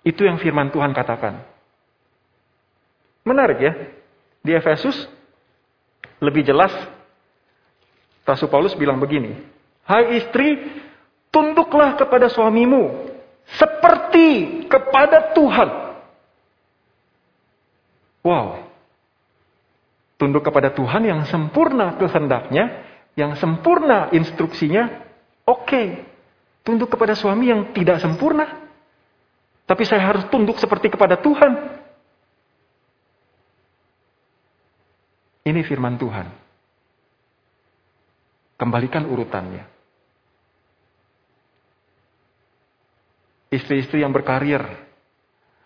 itu 0.00 0.24
yang 0.24 0.40
firman 0.40 0.72
Tuhan 0.72 0.96
katakan. 0.96 1.44
Menarik 3.24 3.58
ya. 3.60 3.72
Di 4.40 4.56
Efesus 4.56 4.96
lebih 6.24 6.40
jelas 6.40 6.72
Rasul 8.24 8.48
Paulus 8.48 8.72
bilang 8.72 8.96
begini, 8.96 9.36
"Hai 9.84 10.16
istri, 10.16 10.56
tunduklah 11.28 11.98
kepada 12.00 12.32
suamimu 12.32 13.10
seperti 13.58 14.64
kepada 14.70 15.36
Tuhan." 15.36 15.68
Wow. 18.20 18.68
Tunduk 20.20 20.44
kepada 20.44 20.72
Tuhan 20.76 21.08
yang 21.08 21.24
sempurna 21.28 21.96
kehendaknya, 21.96 22.84
yang 23.16 23.36
sempurna 23.40 24.12
instruksinya, 24.12 25.04
oke. 25.48 25.64
Okay. 25.64 25.88
Tunduk 26.60 26.92
kepada 26.92 27.16
suami 27.16 27.48
yang 27.48 27.72
tidak 27.72 28.04
sempurna, 28.04 28.59
tapi 29.70 29.86
saya 29.86 30.02
harus 30.02 30.26
tunduk 30.26 30.58
seperti 30.58 30.90
kepada 30.90 31.14
Tuhan. 31.22 31.78
Ini 35.46 35.62
firman 35.62 35.94
Tuhan. 35.94 36.26
Kembalikan 38.58 39.06
urutannya. 39.06 39.62
Istri-istri 43.54 44.02
yang 44.02 44.10
berkarir 44.10 44.58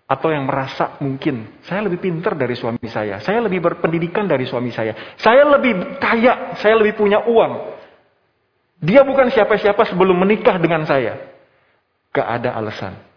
atau 0.05 0.29
yang 0.29 0.45
merasa 0.45 1.01
mungkin 1.01 1.65
saya 1.65 1.89
lebih 1.89 2.05
pintar 2.05 2.37
dari 2.37 2.53
suami 2.53 2.85
saya, 2.93 3.25
saya 3.25 3.41
lebih 3.41 3.65
berpendidikan 3.65 4.29
dari 4.29 4.45
suami 4.45 4.69
saya, 4.69 5.17
saya 5.17 5.49
lebih 5.49 5.97
kaya, 5.97 6.61
saya 6.61 6.77
lebih 6.77 6.93
punya 7.01 7.25
uang. 7.25 7.73
Dia 8.85 9.01
bukan 9.01 9.33
siapa-siapa 9.33 9.81
sebelum 9.89 10.17
menikah 10.21 10.61
dengan 10.61 10.85
saya. 10.85 11.25
Gak 12.13 12.29
ada 12.41 12.53
alasan. 12.53 13.14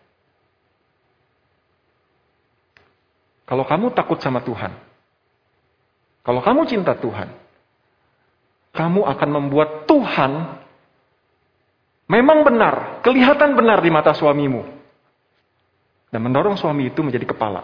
Kalau 3.47 3.63
kamu 3.63 3.95
takut 3.95 4.19
sama 4.19 4.43
Tuhan, 4.43 4.75
kalau 6.27 6.43
kamu 6.43 6.67
cinta 6.67 6.91
Tuhan, 6.99 7.31
kamu 8.75 9.07
akan 9.07 9.29
membuat 9.31 9.87
Tuhan 9.87 10.59
memang 12.11 12.43
benar, 12.43 12.99
kelihatan 12.99 13.55
benar 13.55 13.79
di 13.79 13.87
mata 13.87 14.11
suamimu. 14.11 14.75
Dan 16.11 16.19
mendorong 16.27 16.59
suami 16.59 16.91
itu 16.91 16.99
menjadi 16.99 17.23
kepala. 17.31 17.63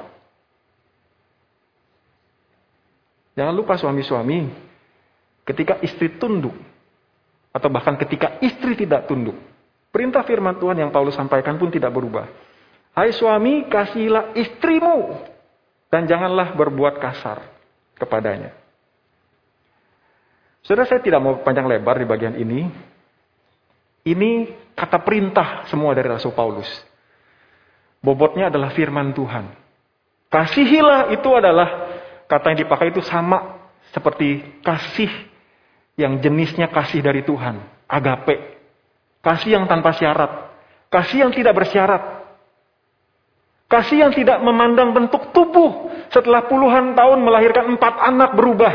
Jangan 3.35 3.51
lupa 3.51 3.75
suami-suami, 3.75 4.47
ketika 5.43 5.83
istri 5.83 6.15
tunduk, 6.15 6.55
atau 7.51 7.67
bahkan 7.67 7.99
ketika 7.99 8.39
istri 8.39 8.79
tidak 8.79 9.11
tunduk, 9.11 9.35
perintah 9.91 10.23
firman 10.23 10.55
Tuhan 10.55 10.79
yang 10.79 10.91
Paulus 10.95 11.19
sampaikan 11.19 11.59
pun 11.59 11.67
tidak 11.67 11.91
berubah. 11.91 12.29
Hai 12.93 13.09
suami, 13.09 13.65
kasihilah 13.67 14.37
istrimu, 14.37 15.32
dan 15.93 16.09
janganlah 16.09 16.57
berbuat 16.57 16.97
kasar 16.97 17.45
kepadanya. 17.93 18.49
Saudara 20.65 20.89
saya 20.89 21.05
tidak 21.05 21.21
mau 21.21 21.37
panjang 21.45 21.69
lebar 21.69 22.01
di 22.01 22.07
bagian 22.09 22.33
ini. 22.33 22.65
Ini 24.01 24.31
kata 24.73 25.05
perintah 25.05 25.69
semua 25.69 25.93
dari 25.93 26.09
Rasul 26.09 26.33
Paulus. 26.33 26.65
Bobotnya 28.01 28.49
adalah 28.49 28.73
firman 28.73 29.13
Tuhan. 29.13 29.53
Kasihilah 30.33 31.13
itu 31.13 31.29
adalah 31.29 31.69
kata 32.25 32.51
yang 32.51 32.65
dipakai 32.65 32.89
itu 32.89 33.05
sama 33.05 33.61
seperti 33.93 34.41
kasih 34.65 35.13
yang 35.93 36.17
jenisnya 36.17 36.73
kasih 36.73 37.05
dari 37.05 37.21
Tuhan. 37.21 37.61
Agape. 37.85 38.57
Kasih 39.21 39.61
yang 39.61 39.69
tanpa 39.69 39.93
syarat. 39.93 40.57
Kasih 40.89 41.21
yang 41.21 41.31
tidak 41.31 41.53
bersyarat. 41.53 42.22
Kasih 43.73 44.05
yang 44.05 44.13
tidak 44.13 44.37
memandang 44.45 44.93
bentuk 44.93 45.33
tubuh 45.33 45.89
setelah 46.13 46.45
puluhan 46.45 46.93
tahun 46.93 47.25
melahirkan 47.25 47.73
empat 47.73 48.05
anak 48.05 48.37
berubah. 48.37 48.69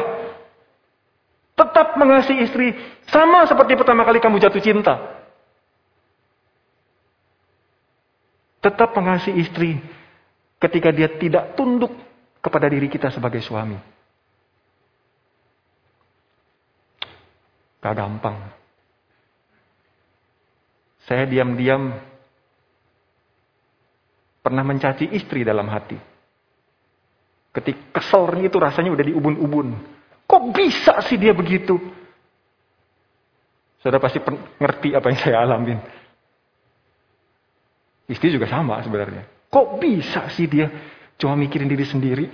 Tetap 1.55 1.95
mengasihi 1.95 2.43
istri 2.43 2.75
sama 3.07 3.47
seperti 3.47 3.79
pertama 3.79 4.03
kali 4.03 4.19
kamu 4.19 4.43
jatuh 4.43 4.59
cinta. 4.59 4.99
Tetap 8.59 8.91
mengasihi 8.99 9.39
istri 9.39 9.79
ketika 10.59 10.91
dia 10.91 11.15
tidak 11.15 11.55
tunduk 11.55 11.95
kepada 12.43 12.67
diri 12.67 12.91
kita 12.91 13.15
sebagai 13.15 13.39
suami. 13.39 13.79
Gak 17.79 17.95
gampang. 17.95 18.35
Saya 21.07 21.23
diam-diam 21.31 21.95
pernah 24.49 24.65
mencaci 24.65 25.13
istri 25.13 25.45
dalam 25.45 25.69
hati. 25.69 26.01
Ketika 27.53 28.01
keselnya 28.01 28.49
itu 28.49 28.57
rasanya 28.57 28.97
udah 28.97 29.05
di 29.05 29.13
ubun-ubun. 29.13 29.77
Kok 30.25 30.43
bisa 30.57 31.05
sih 31.05 31.21
dia 31.21 31.37
begitu? 31.37 31.77
Saudara 33.85 34.01
pasti 34.01 34.25
ngerti 34.57 34.97
apa 34.97 35.07
yang 35.13 35.19
saya 35.21 35.37
alamin. 35.45 35.79
Istri 38.09 38.41
juga 38.41 38.49
sama 38.49 38.81
sebenarnya. 38.81 39.29
Kok 39.53 39.77
bisa 39.77 40.33
sih 40.33 40.49
dia 40.49 40.73
cuma 41.21 41.37
mikirin 41.37 41.69
diri 41.69 41.85
sendiri? 41.85 42.27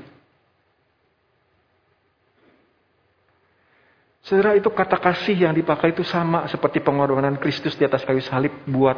Saudara 4.23 4.55
itu 4.55 4.71
kata 4.71 5.03
kasih 5.03 5.51
yang 5.51 5.53
dipakai 5.53 5.91
itu 5.91 6.07
sama 6.07 6.47
seperti 6.47 6.79
pengorbanan 6.79 7.43
Kristus 7.43 7.75
di 7.75 7.85
atas 7.85 8.07
kayu 8.07 8.23
salib 8.23 8.55
buat 8.71 8.97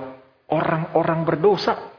orang-orang 0.53 1.25
berdosa. 1.25 1.96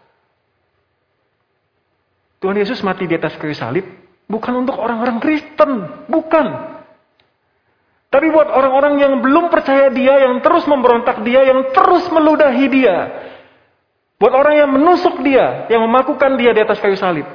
Tuhan 2.37 2.57
Yesus 2.57 2.85
mati 2.85 3.09
di 3.09 3.17
atas 3.17 3.33
kayu 3.41 3.57
salib 3.57 3.85
bukan 4.29 4.53
untuk 4.61 4.77
orang-orang 4.77 5.17
Kristen, 5.17 6.05
bukan. 6.05 6.77
Tapi 8.07 8.27
buat 8.31 8.47
orang-orang 8.47 9.03
yang 9.03 9.13
belum 9.19 9.51
percaya 9.51 9.91
dia, 9.91 10.23
yang 10.23 10.39
terus 10.39 10.63
memberontak 10.63 11.23
dia, 11.27 11.43
yang 11.43 11.73
terus 11.75 12.07
meludahi 12.07 12.65
dia. 12.71 12.97
Buat 14.17 14.33
orang 14.33 14.55
yang 14.57 14.69
menusuk 14.73 15.21
dia, 15.21 15.67
yang 15.69 15.83
memakukan 15.85 16.39
dia 16.39 16.55
di 16.55 16.61
atas 16.63 16.79
kayu 16.79 16.95
salib. 16.95 17.27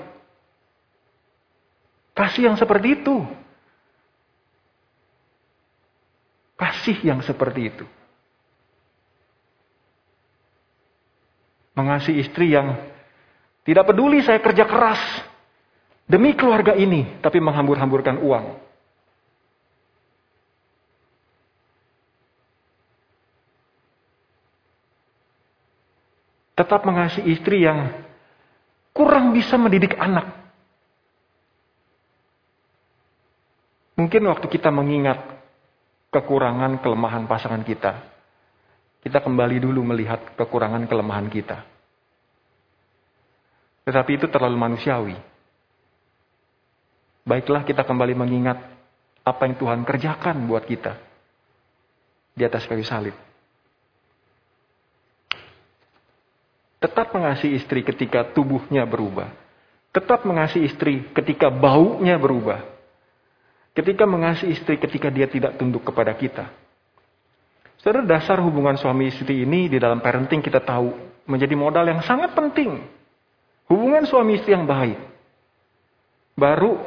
Kasih 2.12 2.53
yang 2.53 2.57
seperti 2.57 2.99
itu. 2.99 3.17
Kasih 6.57 6.99
yang 7.05 7.21
seperti 7.25 7.75
itu. 7.75 7.85
Mengasihi 11.73 12.21
istri 12.21 12.53
yang 12.53 12.92
tidak 13.62 13.85
peduli 13.87 14.22
saya 14.22 14.42
kerja 14.42 14.66
keras 14.66 15.01
demi 16.07 16.35
keluarga 16.35 16.75
ini, 16.75 17.22
tapi 17.22 17.38
menghambur-hamburkan 17.38 18.18
uang. 18.20 18.62
tetap 26.53 26.85
mengasihi 26.85 27.33
istri 27.33 27.64
yang 27.64 27.90
kurang 28.94 29.33
bisa 29.35 29.57
mendidik 29.57 29.96
anak. 29.96 30.31
Mungkin 33.96 34.25
waktu 34.31 34.46
kita 34.48 34.70
mengingat 34.72 35.20
kekurangan 36.12 36.81
kelemahan 36.81 37.27
pasangan 37.27 37.66
kita, 37.66 37.98
kita 39.05 39.18
kembali 39.20 39.59
dulu 39.59 39.85
melihat 39.92 40.22
kekurangan 40.38 40.87
kelemahan 40.87 41.29
kita. 41.29 41.72
Tetapi 43.83 44.11
itu 44.18 44.27
terlalu 44.31 44.57
manusiawi. 44.59 45.16
Baiklah 47.23 47.62
kita 47.62 47.87
kembali 47.87 48.14
mengingat 48.18 48.59
apa 49.23 49.42
yang 49.47 49.55
Tuhan 49.55 49.81
kerjakan 49.87 50.47
buat 50.51 50.66
kita 50.66 50.99
di 52.35 52.42
atas 52.42 52.66
kayu 52.66 52.83
salib. 52.83 53.14
Tetap 56.83 57.14
mengasihi 57.14 57.55
istri 57.62 57.87
ketika 57.87 58.27
tubuhnya 58.35 58.83
berubah. 58.83 59.31
Tetap 59.95 60.27
mengasihi 60.27 60.66
istri 60.66 61.07
ketika 61.14 61.47
baunya 61.47 62.18
berubah. 62.18 62.59
Ketika 63.71 64.03
mengasihi 64.03 64.59
istri 64.59 64.83
ketika 64.83 65.07
dia 65.07 65.31
tidak 65.31 65.55
tunduk 65.62 65.87
kepada 65.87 66.11
kita. 66.18 66.51
Saudara, 67.79 68.03
dasar 68.03 68.38
hubungan 68.42 68.75
suami 68.79 69.11
istri 69.11 69.47
ini 69.47 69.71
di 69.71 69.79
dalam 69.79 70.03
parenting 70.03 70.42
kita 70.42 70.59
tahu 70.62 70.90
menjadi 71.27 71.55
modal 71.55 71.87
yang 71.87 72.03
sangat 72.03 72.35
penting. 72.35 73.02
Hubungan 73.70 74.07
suami 74.07 74.40
istri 74.40 74.55
yang 74.55 74.66
baik. 74.66 74.98
Baru 76.35 76.81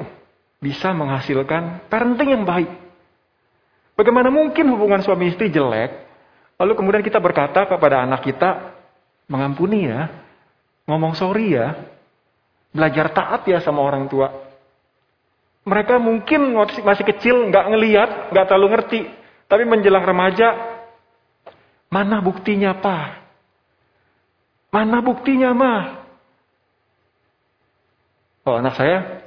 bisa 0.59 0.89
menghasilkan 0.91 1.85
parenting 1.91 2.33
yang 2.33 2.45
baik. 2.47 2.71
Bagaimana 3.95 4.27
mungkin 4.27 4.67
hubungan 4.75 4.99
suami 4.99 5.31
istri 5.31 5.47
jelek, 5.53 6.03
lalu 6.59 6.73
kemudian 6.75 7.03
kita 7.05 7.21
berkata 7.21 7.63
kepada 7.63 8.03
anak 8.03 8.27
kita, 8.27 8.75
mengampuni 9.31 9.88
ya, 9.88 10.11
ngomong 10.83 11.15
sorry 11.15 11.55
ya, 11.55 11.79
belajar 12.75 13.13
taat 13.15 13.47
ya 13.47 13.63
sama 13.63 13.79
orang 13.79 14.11
tua. 14.11 14.33
Mereka 15.65 15.97
mungkin 15.97 16.53
masih 16.59 17.05
kecil, 17.07 17.47
nggak 17.49 17.65
ngeliat, 17.71 18.09
nggak 18.35 18.45
terlalu 18.45 18.67
ngerti, 18.75 19.01
tapi 19.47 19.63
menjelang 19.63 20.03
remaja, 20.03 20.75
mana 21.89 22.19
buktinya 22.21 22.75
pak? 22.75 23.23
Mana 24.75 24.99
buktinya 24.99 25.55
mah? 25.55 26.05
Oh 28.45 28.62
anak 28.62 28.77
saya 28.77 29.25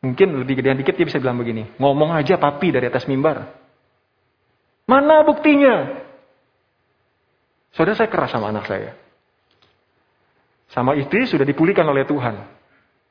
mungkin 0.00 0.40
lebih 0.40 0.58
gedean 0.58 0.80
dikit 0.80 0.96
dia 0.96 1.04
bisa 1.04 1.20
bilang 1.20 1.36
begini, 1.36 1.68
ngomong 1.76 2.16
aja 2.16 2.40
papi 2.40 2.72
dari 2.72 2.88
atas 2.88 3.04
mimbar. 3.04 3.44
Mana 4.88 5.20
buktinya? 5.20 6.00
Saudara 7.76 7.94
saya 7.94 8.08
keras 8.08 8.32
sama 8.32 8.48
anak 8.48 8.64
saya. 8.64 8.96
Sama 10.72 10.96
istri 10.96 11.28
sudah 11.28 11.44
dipulihkan 11.44 11.84
oleh 11.84 12.08
Tuhan. 12.08 12.40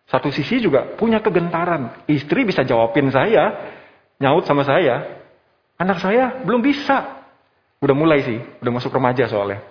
Satu 0.10 0.34
sisi 0.34 0.58
juga 0.58 0.97
punya 0.97 1.21
kegentaran. 1.21 2.02
Istri 2.10 2.50
bisa 2.50 2.65
jawabin 2.65 3.13
saya, 3.13 3.54
nyaut 4.17 4.50
sama 4.50 4.65
saya. 4.65 5.21
Anak 5.78 6.02
saya 6.02 6.41
belum 6.41 6.65
bisa. 6.65 7.21
Udah 7.78 7.93
mulai 7.93 8.26
sih, 8.26 8.41
udah 8.41 8.71
masuk 8.73 8.89
remaja 8.89 9.30
soalnya. 9.30 9.62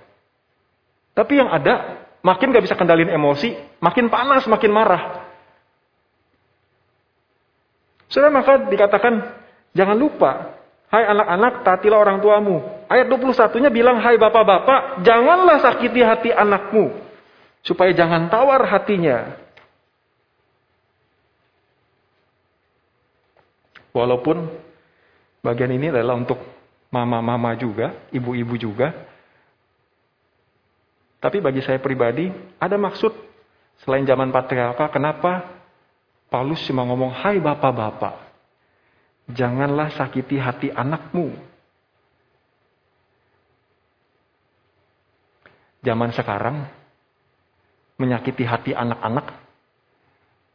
Tapi 1.16 1.42
yang 1.42 1.50
ada, 1.50 2.06
makin 2.22 2.54
gak 2.54 2.62
bisa 2.62 2.78
kendalin 2.78 3.10
emosi, 3.10 3.58
makin 3.82 4.06
panas, 4.06 4.46
makin 4.46 4.70
marah. 4.70 5.25
Sudah 8.06 8.30
maka 8.30 8.70
dikatakan, 8.70 9.14
jangan 9.74 9.98
lupa, 9.98 10.54
hai 10.94 11.04
anak-anak, 11.06 11.66
taatilah 11.66 11.98
orang 11.98 12.18
tuamu. 12.22 12.62
Ayat 12.86 13.10
21-nya 13.10 13.70
bilang, 13.74 13.98
hai 13.98 14.14
bapak-bapak, 14.14 15.02
janganlah 15.02 15.58
sakiti 15.58 16.00
hati 16.06 16.30
anakmu 16.30 16.94
supaya 17.66 17.90
jangan 17.90 18.30
tawar 18.30 18.62
hatinya. 18.62 19.34
Walaupun 23.90 24.46
bagian 25.42 25.72
ini 25.72 25.90
adalah 25.90 26.14
untuk 26.14 26.38
mama-mama 26.92 27.56
juga, 27.58 27.96
ibu-ibu 28.12 28.54
juga. 28.54 28.94
Tapi 31.18 31.42
bagi 31.42 31.64
saya 31.64 31.82
pribadi, 31.82 32.30
ada 32.60 32.76
maksud 32.78 33.10
selain 33.82 34.06
zaman 34.06 34.30
patriarka, 34.30 34.92
kenapa 34.92 35.55
Paulus 36.26 36.62
cuma 36.66 36.82
ngomong, 36.82 37.14
hai 37.22 37.38
bapak-bapak, 37.38 38.18
janganlah 39.30 39.94
sakiti 39.94 40.36
hati 40.36 40.68
anakmu. 40.74 41.30
Zaman 45.86 46.10
sekarang, 46.10 46.66
menyakiti 47.96 48.42
hati 48.42 48.74
anak-anak 48.74 49.32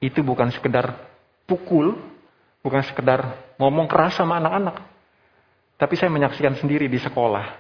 itu 0.02 0.20
bukan 0.26 0.50
sekedar 0.52 0.92
pukul, 1.46 1.96
bukan 2.66 2.84
sekedar 2.84 3.54
ngomong 3.56 3.88
keras 3.88 4.18
sama 4.18 4.42
anak-anak. 4.42 4.82
Tapi 5.78 5.94
saya 5.98 6.14
menyaksikan 6.14 6.58
sendiri 6.60 6.86
di 6.86 7.00
sekolah. 7.02 7.58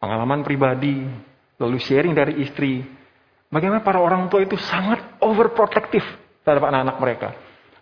Pengalaman 0.00 0.40
pribadi, 0.40 1.04
lalu 1.60 1.76
sharing 1.76 2.16
dari 2.16 2.40
istri. 2.40 2.99
Bagaimana 3.50 3.82
para 3.82 3.98
orang 3.98 4.30
tua 4.30 4.46
itu 4.46 4.54
sangat 4.54 5.18
overprotective 5.18 6.06
terhadap 6.46 6.70
anak-anak 6.70 6.96
mereka. 7.02 7.28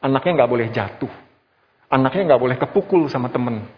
Anaknya 0.01 0.43
nggak 0.43 0.51
boleh 0.51 0.67
jatuh. 0.73 1.13
Anaknya 1.93 2.35
nggak 2.35 2.43
boleh 2.43 2.57
kepukul 2.57 3.05
sama 3.13 3.29
temen. 3.29 3.69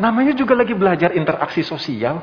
Namanya 0.00 0.32
juga 0.32 0.56
lagi 0.56 0.72
belajar 0.72 1.12
interaksi 1.12 1.60
sosial. 1.60 2.22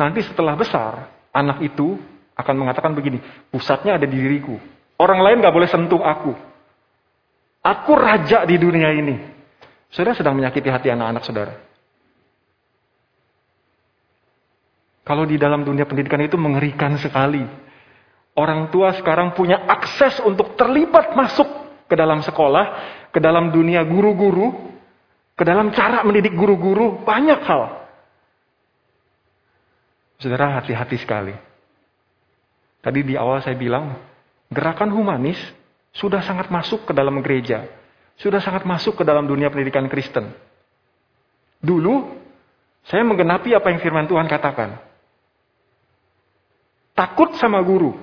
Nanti 0.00 0.24
setelah 0.24 0.56
besar, 0.56 1.10
anak 1.36 1.60
itu 1.60 2.00
akan 2.32 2.54
mengatakan 2.56 2.96
begini, 2.96 3.20
pusatnya 3.52 4.00
ada 4.00 4.06
di 4.08 4.16
diriku. 4.16 4.56
Orang 4.96 5.20
lain 5.20 5.42
gak 5.42 5.54
boleh 5.54 5.66
sentuh 5.66 5.98
aku. 5.98 6.32
Aku 7.62 7.92
raja 7.98 8.46
di 8.46 8.56
dunia 8.58 8.94
ini. 8.94 9.18
Saudara 9.90 10.14
sedang 10.14 10.38
menyakiti 10.38 10.70
hati 10.70 10.88
anak-anak 10.88 11.22
saudara. 11.26 11.54
Kalau 15.02 15.26
di 15.26 15.34
dalam 15.34 15.66
dunia 15.66 15.82
pendidikan 15.82 16.22
itu 16.22 16.38
mengerikan 16.38 16.94
sekali. 16.98 17.42
Orang 18.32 18.70
tua 18.72 18.94
sekarang 18.96 19.34
punya 19.36 19.60
akses 19.66 20.22
untuk 20.22 20.54
terlibat 20.56 21.12
masuk 21.12 21.44
ke 21.90 21.94
dalam 21.98 22.24
sekolah, 22.24 22.64
ke 23.12 23.20
dalam 23.20 23.52
dunia 23.52 23.84
guru-guru, 23.84 24.72
ke 25.36 25.42
dalam 25.44 25.74
cara 25.74 26.00
mendidik 26.06 26.32
guru-guru, 26.32 27.04
banyak 27.04 27.40
hal. 27.44 27.62
Saudara 30.22 30.62
hati-hati 30.62 30.96
sekali. 31.02 31.34
Tadi 32.78 33.00
di 33.02 33.18
awal 33.18 33.42
saya 33.42 33.58
bilang, 33.58 33.98
gerakan 34.48 34.94
humanis 34.94 35.38
sudah 35.92 36.22
sangat 36.22 36.46
masuk 36.48 36.86
ke 36.88 36.92
dalam 36.94 37.18
gereja. 37.20 37.66
Sudah 38.16 38.38
sangat 38.38 38.62
masuk 38.62 39.02
ke 39.02 39.04
dalam 39.04 39.26
dunia 39.26 39.50
pendidikan 39.50 39.90
Kristen. 39.90 40.30
Dulu, 41.58 42.22
saya 42.86 43.02
menggenapi 43.02 43.50
apa 43.50 43.66
yang 43.74 43.82
firman 43.82 44.06
Tuhan 44.06 44.30
katakan. 44.30 44.91
Takut 46.92 47.34
sama 47.40 47.60
guru. 47.64 47.96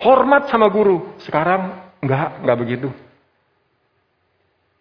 Hormat 0.00 0.48
sama 0.50 0.66
guru. 0.72 1.14
Sekarang, 1.22 1.94
enggak, 2.02 2.40
enggak 2.42 2.58
begitu. 2.58 2.88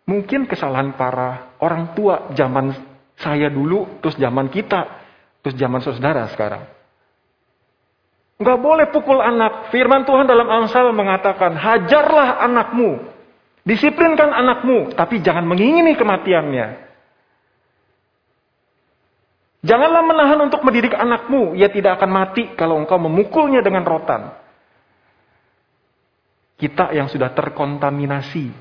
Mungkin 0.10 0.50
kesalahan 0.50 0.98
para 0.98 1.54
orang 1.62 1.94
tua 1.94 2.34
zaman 2.34 2.74
saya 3.20 3.52
dulu, 3.52 4.02
terus 4.02 4.18
zaman 4.18 4.50
kita, 4.50 5.00
Terus 5.40 5.56
zaman 5.56 5.80
saudara 5.80 6.28
sekarang. 6.32 6.68
Enggak 8.40 8.60
boleh 8.60 8.86
pukul 8.92 9.20
anak. 9.20 9.72
Firman 9.72 10.08
Tuhan 10.08 10.28
dalam 10.28 10.48
Amsal 10.48 10.92
mengatakan, 10.96 11.56
hajarlah 11.60 12.40
anakmu. 12.44 13.04
Disiplinkan 13.68 14.32
anakmu, 14.32 14.96
tapi 14.96 15.20
jangan 15.20 15.44
mengingini 15.44 15.94
kematiannya. 16.00 16.89
Janganlah 19.60 20.04
menahan 20.08 20.40
untuk 20.40 20.64
mendidik 20.64 20.96
anakmu, 20.96 21.52
ia 21.60 21.68
tidak 21.68 22.00
akan 22.00 22.12
mati 22.12 22.56
kalau 22.56 22.80
engkau 22.80 22.96
memukulnya 22.96 23.60
dengan 23.60 23.84
rotan. 23.84 24.32
Kita 26.56 26.96
yang 26.96 27.12
sudah 27.12 27.36
terkontaminasi 27.36 28.52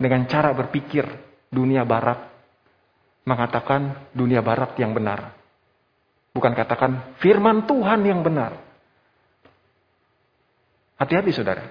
dengan 0.00 0.24
cara 0.24 0.56
berpikir 0.56 1.04
dunia 1.52 1.84
barat, 1.84 2.32
mengatakan 3.28 4.08
dunia 4.16 4.40
barat 4.40 4.72
yang 4.80 4.96
benar. 4.96 5.36
Bukan 6.32 6.52
katakan 6.52 7.16
firman 7.20 7.64
Tuhan 7.68 8.00
yang 8.04 8.20
benar. 8.20 8.56
Hati-hati 10.96 11.32
saudara. 11.32 11.64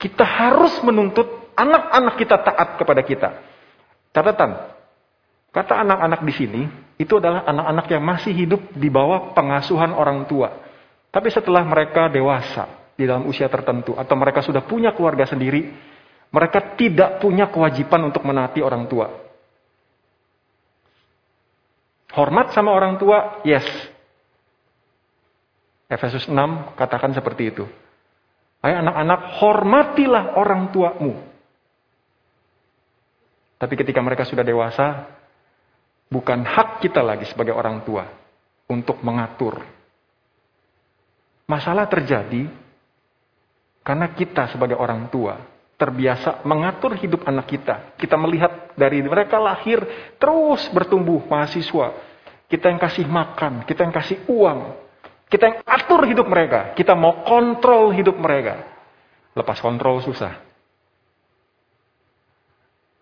Kita 0.00 0.24
harus 0.24 0.76
menuntut 0.84 1.52
anak-anak 1.56 2.16
kita 2.20 2.36
taat 2.44 2.68
kepada 2.76 3.00
kita. 3.04 3.28
Catatan, 4.12 4.73
kata 5.54 5.86
anak-anak 5.86 6.20
di 6.26 6.32
sini, 6.34 6.62
itu 6.98 7.22
adalah 7.22 7.46
anak-anak 7.46 7.86
yang 7.86 8.02
masih 8.02 8.32
hidup 8.34 8.60
di 8.74 8.90
bawah 8.90 9.30
pengasuhan 9.30 9.94
orang 9.94 10.26
tua. 10.26 10.50
Tapi 11.14 11.30
setelah 11.30 11.62
mereka 11.62 12.10
dewasa 12.10 12.90
di 12.98 13.06
dalam 13.06 13.30
usia 13.30 13.46
tertentu, 13.46 13.94
atau 13.94 14.14
mereka 14.18 14.42
sudah 14.42 14.66
punya 14.66 14.90
keluarga 14.90 15.30
sendiri, 15.30 15.70
mereka 16.34 16.74
tidak 16.74 17.22
punya 17.22 17.46
kewajiban 17.46 18.10
untuk 18.10 18.26
menaati 18.26 18.58
orang 18.58 18.90
tua. 18.90 19.06
Hormat 22.14 22.50
sama 22.54 22.74
orang 22.74 22.98
tua, 22.98 23.42
yes. 23.46 23.66
Efesus 25.90 26.26
6 26.26 26.74
katakan 26.74 27.14
seperti 27.14 27.54
itu. 27.54 27.66
Hai 28.58 28.74
anak-anak, 28.74 29.20
hormatilah 29.38 30.24
orang 30.34 30.70
tuamu. 30.74 31.14
Tapi 33.58 33.74
ketika 33.78 34.00
mereka 34.02 34.26
sudah 34.26 34.42
dewasa, 34.42 35.06
bukan 36.08 36.44
hak 36.44 36.84
kita 36.84 37.00
lagi 37.00 37.28
sebagai 37.28 37.52
orang 37.56 37.84
tua 37.84 38.08
untuk 38.68 39.00
mengatur. 39.04 39.60
Masalah 41.44 41.84
terjadi 41.88 42.48
karena 43.84 44.08
kita 44.16 44.48
sebagai 44.48 44.80
orang 44.80 45.12
tua 45.12 45.36
terbiasa 45.76 46.40
mengatur 46.48 46.96
hidup 46.96 47.28
anak 47.28 47.50
kita. 47.50 47.98
Kita 48.00 48.16
melihat 48.16 48.72
dari 48.78 49.04
mereka 49.04 49.36
lahir 49.36 49.84
terus 50.16 50.64
bertumbuh 50.72 51.20
mahasiswa. 51.28 51.92
Kita 52.48 52.70
yang 52.70 52.80
kasih 52.80 53.04
makan, 53.08 53.64
kita 53.68 53.84
yang 53.84 53.94
kasih 53.94 54.18
uang, 54.30 54.60
kita 55.28 55.44
yang 55.50 55.58
atur 55.66 56.06
hidup 56.06 56.26
mereka. 56.30 56.72
Kita 56.78 56.94
mau 56.94 57.26
kontrol 57.26 57.90
hidup 57.90 58.14
mereka. 58.16 58.62
Lepas 59.34 59.58
kontrol 59.58 59.98
susah. 59.98 60.38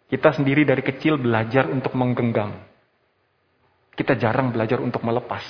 Kita 0.08 0.32
sendiri 0.32 0.64
dari 0.64 0.80
kecil 0.80 1.20
belajar 1.20 1.68
untuk 1.68 1.92
menggenggam. 1.92 2.71
Kita 3.92 4.16
jarang 4.16 4.50
belajar 4.50 4.80
untuk 4.80 5.04
melepas. 5.04 5.44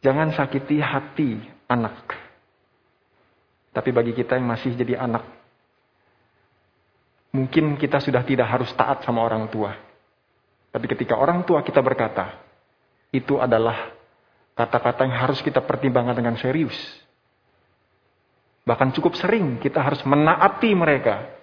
Jangan 0.00 0.32
sakiti 0.32 0.80
hati 0.80 1.36
anak. 1.68 2.16
Tapi 3.70 3.90
bagi 3.94 4.16
kita 4.16 4.34
yang 4.34 4.50
masih 4.50 4.74
jadi 4.74 4.98
anak, 4.98 5.22
mungkin 7.30 7.78
kita 7.78 8.02
sudah 8.02 8.26
tidak 8.26 8.50
harus 8.50 8.72
taat 8.74 9.06
sama 9.06 9.22
orang 9.22 9.46
tua. 9.46 9.76
Tapi 10.70 10.86
ketika 10.90 11.14
orang 11.14 11.46
tua 11.46 11.62
kita 11.62 11.78
berkata, 11.78 12.34
itu 13.14 13.38
adalah 13.38 13.94
kata-kata 14.54 15.06
yang 15.06 15.16
harus 15.18 15.38
kita 15.42 15.62
pertimbangkan 15.62 16.18
dengan 16.18 16.34
serius. 16.38 16.74
Bahkan 18.66 18.94
cukup 18.94 19.14
sering 19.18 19.58
kita 19.62 19.82
harus 19.82 20.02
menaati 20.02 20.70
mereka. 20.74 21.39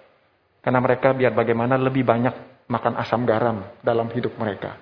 Karena 0.60 0.78
mereka 0.82 1.14
biar 1.14 1.32
bagaimana 1.32 1.78
lebih 1.78 2.02
banyak 2.02 2.66
makan 2.68 2.94
asam 3.00 3.24
garam 3.24 3.64
dalam 3.80 4.10
hidup 4.12 4.36
mereka. 4.36 4.76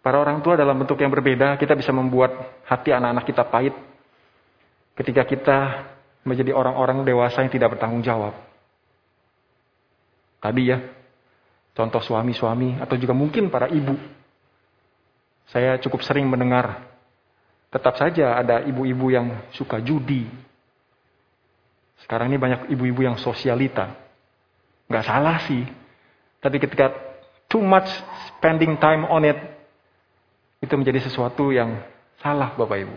Para 0.00 0.16
orang 0.16 0.40
tua 0.40 0.56
dalam 0.56 0.80
bentuk 0.80 0.96
yang 0.96 1.12
berbeda, 1.12 1.60
kita 1.60 1.76
bisa 1.76 1.92
membuat 1.92 2.32
hati 2.64 2.88
anak-anak 2.88 3.24
kita 3.28 3.44
pahit 3.44 3.76
ketika 4.96 5.22
kita 5.28 5.58
menjadi 6.24 6.56
orang-orang 6.56 7.04
dewasa 7.04 7.44
yang 7.44 7.52
tidak 7.52 7.76
bertanggung 7.76 8.00
jawab. 8.00 8.32
Tadi 10.40 10.72
ya, 10.72 10.80
contoh 11.76 12.00
suami-suami 12.00 12.80
atau 12.80 12.96
juga 12.96 13.12
mungkin 13.12 13.52
para 13.52 13.68
ibu. 13.68 13.92
Saya 15.52 15.76
cukup 15.84 16.00
sering 16.00 16.24
mendengar, 16.24 16.80
tetap 17.68 18.00
saja 18.00 18.40
ada 18.40 18.64
ibu-ibu 18.64 19.12
yang 19.12 19.26
suka 19.52 19.78
judi. 19.84 20.24
Sekarang 22.10 22.26
ini 22.26 22.42
banyak 22.42 22.74
ibu-ibu 22.74 23.06
yang 23.06 23.14
sosialita. 23.22 23.94
Gak 24.90 25.06
salah 25.06 25.46
sih. 25.46 25.62
Tapi 26.42 26.58
ketika 26.58 26.90
too 27.46 27.62
much 27.62 27.86
spending 28.26 28.74
time 28.82 29.06
on 29.06 29.22
it, 29.22 29.38
itu 30.58 30.74
menjadi 30.74 31.06
sesuatu 31.06 31.54
yang 31.54 31.78
salah 32.18 32.58
Bapak 32.58 32.82
Ibu. 32.82 32.96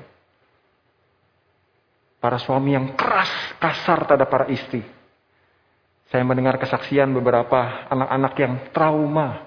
Para 2.18 2.42
suami 2.42 2.74
yang 2.74 2.98
keras, 2.98 3.30
kasar 3.62 4.10
terhadap 4.10 4.34
para 4.34 4.50
istri. 4.50 4.82
Saya 6.10 6.26
mendengar 6.26 6.58
kesaksian 6.58 7.14
beberapa 7.14 7.86
anak-anak 7.94 8.34
yang 8.42 8.54
trauma. 8.74 9.46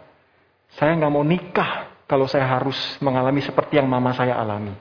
Saya 0.78 0.94
nggak 0.94 1.10
mau 1.10 1.26
nikah 1.26 1.90
kalau 2.06 2.30
saya 2.30 2.46
harus 2.46 2.78
mengalami 3.02 3.42
seperti 3.42 3.82
yang 3.82 3.90
mama 3.90 4.14
saya 4.14 4.38
alami. 4.38 4.78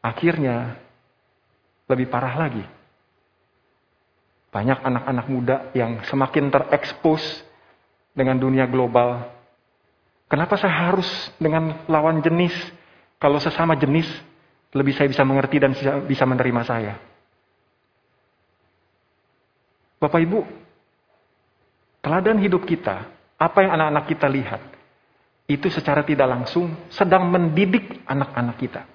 Akhirnya, 0.00 0.80
lebih 1.90 2.06
parah 2.06 2.38
lagi. 2.38 2.62
Banyak 4.54 4.78
anak-anak 4.82 5.26
muda 5.26 5.56
yang 5.74 6.02
semakin 6.06 6.50
terekspos 6.50 7.22
dengan 8.14 8.38
dunia 8.38 8.66
global 8.66 9.40
Kenapa 10.30 10.54
saya 10.54 10.94
harus 10.94 11.10
dengan 11.42 11.82
lawan 11.90 12.22
jenis? 12.22 12.54
Kalau 13.18 13.42
sesama 13.42 13.74
jenis, 13.74 14.06
lebih 14.70 14.94
saya 14.94 15.10
bisa 15.10 15.26
mengerti 15.26 15.58
dan 15.58 15.74
bisa 16.06 16.22
menerima 16.22 16.62
saya. 16.62 16.94
Bapak 19.98 20.22
Ibu, 20.22 20.40
teladan 21.98 22.38
hidup 22.38 22.62
kita, 22.62 23.10
apa 23.36 23.58
yang 23.58 23.74
anak-anak 23.74 24.04
kita 24.06 24.30
lihat, 24.30 24.62
itu 25.50 25.66
secara 25.66 26.06
tidak 26.06 26.30
langsung 26.30 26.78
sedang 26.94 27.26
mendidik 27.26 28.00
anak-anak 28.06 28.56
kita. 28.56 28.86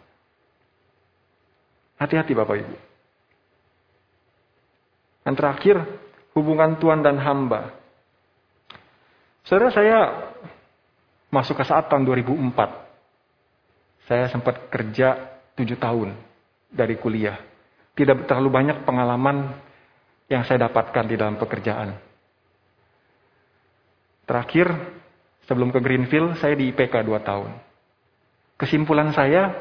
Hati-hati 1.95 2.36
Bapak 2.36 2.60
Ibu. 2.60 2.75
Yang 5.25 5.36
terakhir, 5.41 5.75
hubungan 6.36 6.77
Tuhan 6.77 7.01
dan 7.01 7.17
hamba. 7.17 7.73
Saudara 9.47 9.71
saya 9.71 9.99
masuk 11.31 11.58
ke 11.58 11.65
saat 11.65 11.89
tahun 11.89 12.05
2004. 12.05 14.05
Saya 14.05 14.29
sempat 14.29 14.69
kerja 14.69 15.39
7 15.58 15.65
tahun 15.79 16.13
dari 16.69 16.99
kuliah. 16.99 17.39
Tidak 17.95 18.27
terlalu 18.27 18.51
banyak 18.51 18.77
pengalaman 18.84 19.55
yang 20.29 20.43
saya 20.43 20.67
dapatkan 20.69 21.05
di 21.08 21.15
dalam 21.15 21.39
pekerjaan. 21.39 21.95
Terakhir, 24.25 24.67
sebelum 25.45 25.69
ke 25.69 25.79
Greenfield, 25.79 26.41
saya 26.41 26.58
di 26.58 26.73
IPK 26.73 27.05
2 27.05 27.21
tahun. 27.21 27.51
Kesimpulan 28.58 29.13
saya 29.13 29.53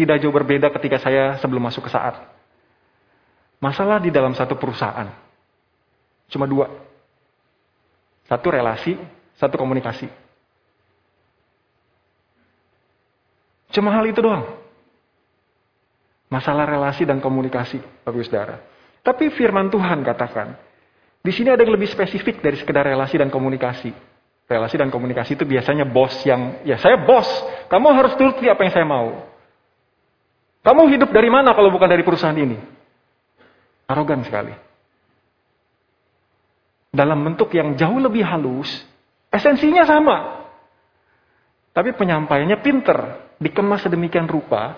tidak 0.00 0.16
jauh 0.24 0.32
berbeda 0.32 0.72
ketika 0.80 0.96
saya 0.96 1.36
sebelum 1.44 1.60
masuk 1.60 1.84
ke 1.84 1.92
saat. 1.92 2.16
Masalah 3.60 4.00
di 4.00 4.08
dalam 4.08 4.32
satu 4.32 4.56
perusahaan. 4.56 5.04
Cuma 6.32 6.48
dua. 6.48 6.72
Satu 8.24 8.48
relasi, 8.48 8.96
satu 9.36 9.60
komunikasi. 9.60 10.08
Cuma 13.76 13.92
hal 13.92 14.08
itu 14.08 14.24
doang. 14.24 14.48
Masalah 16.32 16.64
relasi 16.64 17.04
dan 17.04 17.20
komunikasi, 17.20 17.84
Bapak 18.00 18.24
Saudara. 18.24 18.56
Tapi 19.04 19.28
firman 19.36 19.68
Tuhan 19.68 20.00
katakan, 20.00 20.56
di 21.20 21.32
sini 21.34 21.52
ada 21.52 21.60
yang 21.60 21.76
lebih 21.76 21.90
spesifik 21.90 22.40
dari 22.40 22.56
sekedar 22.56 22.88
relasi 22.88 23.20
dan 23.20 23.28
komunikasi. 23.28 23.92
Relasi 24.48 24.80
dan 24.80 24.88
komunikasi 24.88 25.36
itu 25.36 25.44
biasanya 25.44 25.84
bos 25.84 26.16
yang, 26.24 26.64
ya 26.64 26.80
saya 26.80 26.96
bos, 27.04 27.28
kamu 27.68 27.86
harus 27.92 28.16
turuti 28.16 28.48
apa 28.48 28.64
yang 28.64 28.72
saya 28.72 28.86
mau. 28.88 29.29
Kamu 30.60 30.92
hidup 30.92 31.08
dari 31.08 31.32
mana 31.32 31.56
kalau 31.56 31.72
bukan 31.72 31.88
dari 31.88 32.04
perusahaan 32.04 32.36
ini? 32.36 32.56
Arogan 33.88 34.20
sekali. 34.22 34.52
Dalam 36.90 37.22
bentuk 37.22 37.54
yang 37.54 37.78
jauh 37.78 37.96
lebih 38.02 38.26
halus, 38.26 38.68
esensinya 39.32 39.86
sama. 39.88 40.46
Tapi 41.70 41.94
penyampaiannya 41.94 42.58
pinter, 42.60 42.98
dikemas 43.38 43.86
sedemikian 43.86 44.26
rupa, 44.26 44.74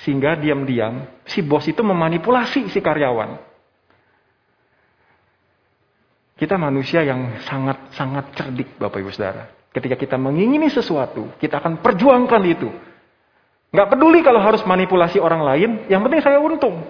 sehingga 0.00 0.32
diam-diam 0.40 1.04
si 1.28 1.44
bos 1.44 1.68
itu 1.68 1.84
memanipulasi 1.84 2.72
si 2.72 2.80
karyawan. 2.80 3.36
Kita 6.40 6.56
manusia 6.56 7.04
yang 7.04 7.36
sangat-sangat 7.44 8.32
cerdik 8.32 8.80
Bapak 8.80 9.04
Ibu 9.04 9.12
Saudara. 9.12 9.44
Ketika 9.76 10.00
kita 10.00 10.16
mengingini 10.16 10.72
sesuatu, 10.72 11.28
kita 11.36 11.60
akan 11.60 11.84
perjuangkan 11.84 12.42
itu. 12.48 12.72
Nggak 13.70 13.88
peduli 13.94 14.20
kalau 14.26 14.42
harus 14.42 14.66
manipulasi 14.66 15.22
orang 15.22 15.46
lain, 15.46 15.70
yang 15.86 16.02
penting 16.02 16.22
saya 16.22 16.42
untung. 16.42 16.82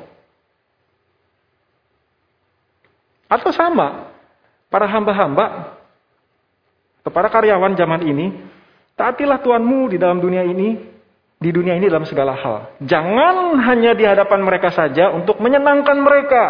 Atau 3.29 3.53
sama, 3.53 4.11
para 4.73 4.89
hamba-hamba 4.89 5.77
kepada 7.05 7.29
karyawan 7.29 7.77
zaman 7.77 8.03
ini, 8.03 8.33
taatilah 8.97 9.39
Tuhanmu 9.45 9.93
di 9.93 9.97
dalam 10.01 10.19
dunia 10.25 10.43
ini, 10.43 10.81
di 11.37 11.51
dunia 11.53 11.77
ini 11.77 11.87
dalam 11.87 12.09
segala 12.09 12.33
hal. 12.37 12.81
Jangan 12.85 13.61
hanya 13.61 13.93
di 13.93 14.05
hadapan 14.09 14.41
mereka 14.41 14.73
saja 14.73 15.13
untuk 15.13 15.37
menyenangkan 15.39 15.97
mereka. 16.01 16.45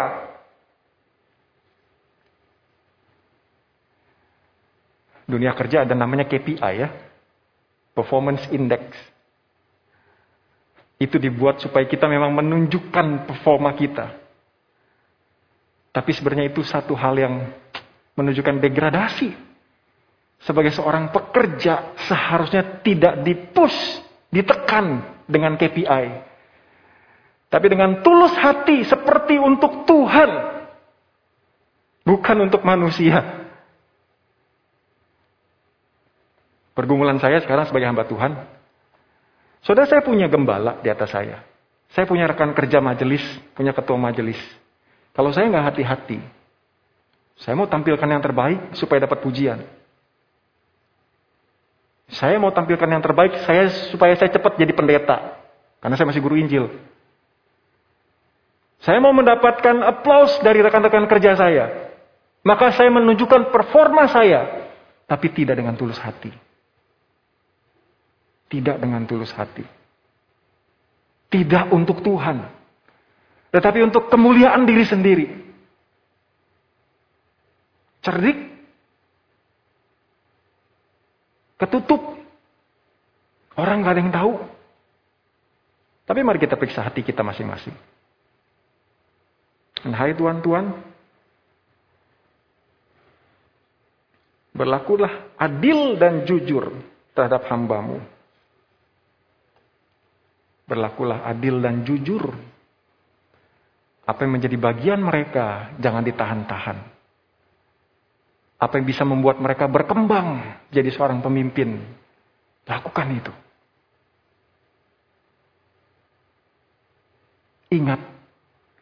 Dunia 5.31 5.55
kerja 5.55 5.87
ada 5.87 5.95
namanya 5.95 6.27
KPI 6.27 6.73
ya. 6.75 6.91
Performance 7.95 8.47
Index. 8.51 8.91
Itu 11.01 11.17
dibuat 11.17 11.57
supaya 11.57 11.89
kita 11.89 12.05
memang 12.05 12.29
menunjukkan 12.37 13.25
performa 13.25 13.73
kita. 13.73 14.21
Tapi 15.89 16.11
sebenarnya 16.13 16.53
itu 16.53 16.61
satu 16.61 16.93
hal 16.93 17.17
yang 17.17 17.49
menunjukkan 18.13 18.61
degradasi 18.61 19.33
sebagai 20.41 20.73
seorang 20.73 21.09
pekerja 21.09 21.97
seharusnya 22.05 22.85
tidak 22.85 23.25
dipus, 23.25 23.73
ditekan 24.29 25.03
dengan 25.25 25.57
KPI. 25.57 26.05
Tapi 27.51 27.65
dengan 27.67 27.99
tulus 27.99 28.31
hati 28.39 28.87
seperti 28.87 29.35
untuk 29.35 29.83
Tuhan. 29.83 30.31
Bukan 32.07 32.37
untuk 32.47 32.63
manusia. 32.63 33.41
Pergumulan 36.71 37.19
saya 37.19 37.43
sekarang 37.43 37.67
sebagai 37.67 37.91
hamba 37.91 38.07
Tuhan. 38.07 38.60
Saudara 39.61 39.85
saya 39.85 40.01
punya 40.01 40.25
gembala 40.25 40.81
di 40.81 40.89
atas 40.89 41.13
saya. 41.13 41.45
Saya 41.91 42.07
punya 42.07 42.25
rekan 42.25 42.55
kerja 42.55 42.79
majelis, 42.79 43.21
punya 43.53 43.75
ketua 43.75 43.99
majelis. 43.99 44.39
Kalau 45.11 45.29
saya 45.35 45.51
nggak 45.51 45.65
hati-hati, 45.75 46.19
saya 47.41 47.53
mau 47.57 47.67
tampilkan 47.67 48.07
yang 48.07 48.23
terbaik 48.23 48.73
supaya 48.79 49.03
dapat 49.03 49.19
pujian. 49.19 49.59
Saya 52.11 52.35
mau 52.39 52.51
tampilkan 52.51 52.89
yang 52.91 53.03
terbaik 53.03 53.43
saya 53.47 53.71
supaya 53.91 54.13
saya 54.19 54.31
cepat 54.31 54.59
jadi 54.59 54.75
pendeta. 54.75 55.39
Karena 55.79 55.95
saya 55.95 56.07
masih 56.11 56.21
guru 56.21 56.35
Injil. 56.37 56.67
Saya 58.81 58.97
mau 58.97 59.13
mendapatkan 59.13 59.77
aplaus 59.85 60.41
dari 60.41 60.59
rekan-rekan 60.59 61.05
kerja 61.07 61.37
saya. 61.37 61.65
Maka 62.41 62.73
saya 62.73 62.89
menunjukkan 62.89 63.53
performa 63.53 64.09
saya. 64.09 64.69
Tapi 65.05 65.27
tidak 65.33 65.57
dengan 65.61 65.77
tulus 65.77 66.01
hati. 66.01 66.33
Tidak 68.51 68.83
dengan 68.83 69.07
tulus 69.07 69.31
hati. 69.31 69.63
Tidak 71.31 71.71
untuk 71.71 72.03
Tuhan. 72.03 72.43
Tetapi 73.55 73.79
untuk 73.87 74.11
kemuliaan 74.11 74.67
diri 74.67 74.83
sendiri. 74.83 75.27
Cerdik. 78.03 78.35
Ketutup. 81.55 82.19
Orang 83.55 83.87
gak 83.87 83.95
ada 83.95 84.01
yang 84.03 84.11
tahu. 84.11 84.33
Tapi 86.03 86.19
mari 86.27 86.43
kita 86.43 86.59
periksa 86.59 86.83
hati 86.83 87.07
kita 87.07 87.23
masing-masing. 87.23 87.71
Dan 89.79 89.95
hai 89.95 90.11
tuan-tuan, 90.11 90.75
berlakulah 94.51 95.31
adil 95.39 95.95
dan 95.95 96.27
jujur 96.27 96.67
terhadap 97.15 97.47
hambamu. 97.47 98.03
Berlakulah 100.71 101.27
adil 101.27 101.59
dan 101.59 101.83
jujur. 101.83 102.31
Apa 104.07 104.23
yang 104.23 104.39
menjadi 104.39 104.55
bagian 104.55 105.03
mereka, 105.03 105.75
jangan 105.83 105.99
ditahan-tahan. 105.99 106.77
Apa 108.55 108.79
yang 108.79 108.87
bisa 108.87 109.03
membuat 109.03 109.43
mereka 109.43 109.67
berkembang 109.67 110.39
jadi 110.71 110.87
seorang 110.95 111.19
pemimpin, 111.19 111.75
lakukan 112.63 113.07
itu. 113.11 113.33
Ingat, 117.71 117.99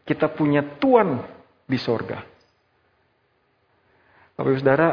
kita 0.05 0.29
punya 0.29 0.61
Tuhan 0.77 1.25
di 1.65 1.77
sorga. 1.77 2.21
Bapak 4.37 4.49
Ibu 4.49 4.59
Saudara, 4.61 4.89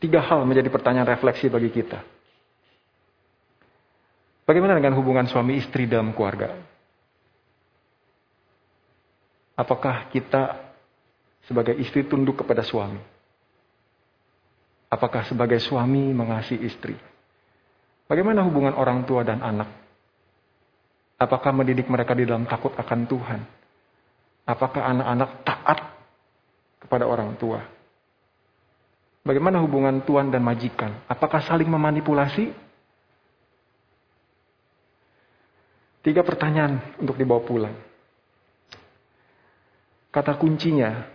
tiga 0.00 0.20
hal 0.24 0.44
menjadi 0.48 0.68
pertanyaan 0.72 1.08
refleksi 1.08 1.52
bagi 1.52 1.68
kita. 1.68 2.00
Bagaimana 4.52 4.76
dengan 4.76 5.00
hubungan 5.00 5.24
suami 5.24 5.56
istri 5.56 5.88
dalam 5.88 6.12
keluarga? 6.12 6.52
Apakah 9.56 10.12
kita 10.12 10.60
sebagai 11.48 11.72
istri 11.80 12.04
tunduk 12.04 12.44
kepada 12.44 12.60
suami? 12.60 13.00
Apakah 14.92 15.24
sebagai 15.24 15.56
suami 15.56 16.12
mengasihi 16.12 16.68
istri? 16.68 16.92
Bagaimana 18.04 18.44
hubungan 18.44 18.76
orang 18.76 19.08
tua 19.08 19.24
dan 19.24 19.40
anak? 19.40 19.72
Apakah 21.16 21.56
mendidik 21.56 21.88
mereka 21.88 22.12
di 22.12 22.28
dalam 22.28 22.44
takut 22.44 22.76
akan 22.76 23.08
Tuhan? 23.08 23.40
Apakah 24.44 24.84
anak-anak 24.84 25.30
taat 25.48 25.78
kepada 26.76 27.08
orang 27.08 27.40
tua? 27.40 27.64
Bagaimana 29.24 29.64
hubungan 29.64 30.04
tuan 30.04 30.28
dan 30.28 30.44
majikan? 30.44 30.92
Apakah 31.08 31.40
saling 31.40 31.72
memanipulasi? 31.72 32.61
Tiga 36.02 36.26
pertanyaan 36.26 36.98
untuk 36.98 37.14
dibawa 37.14 37.40
pulang. 37.46 37.76
Kata 40.12 40.34
kuncinya, 40.36 41.08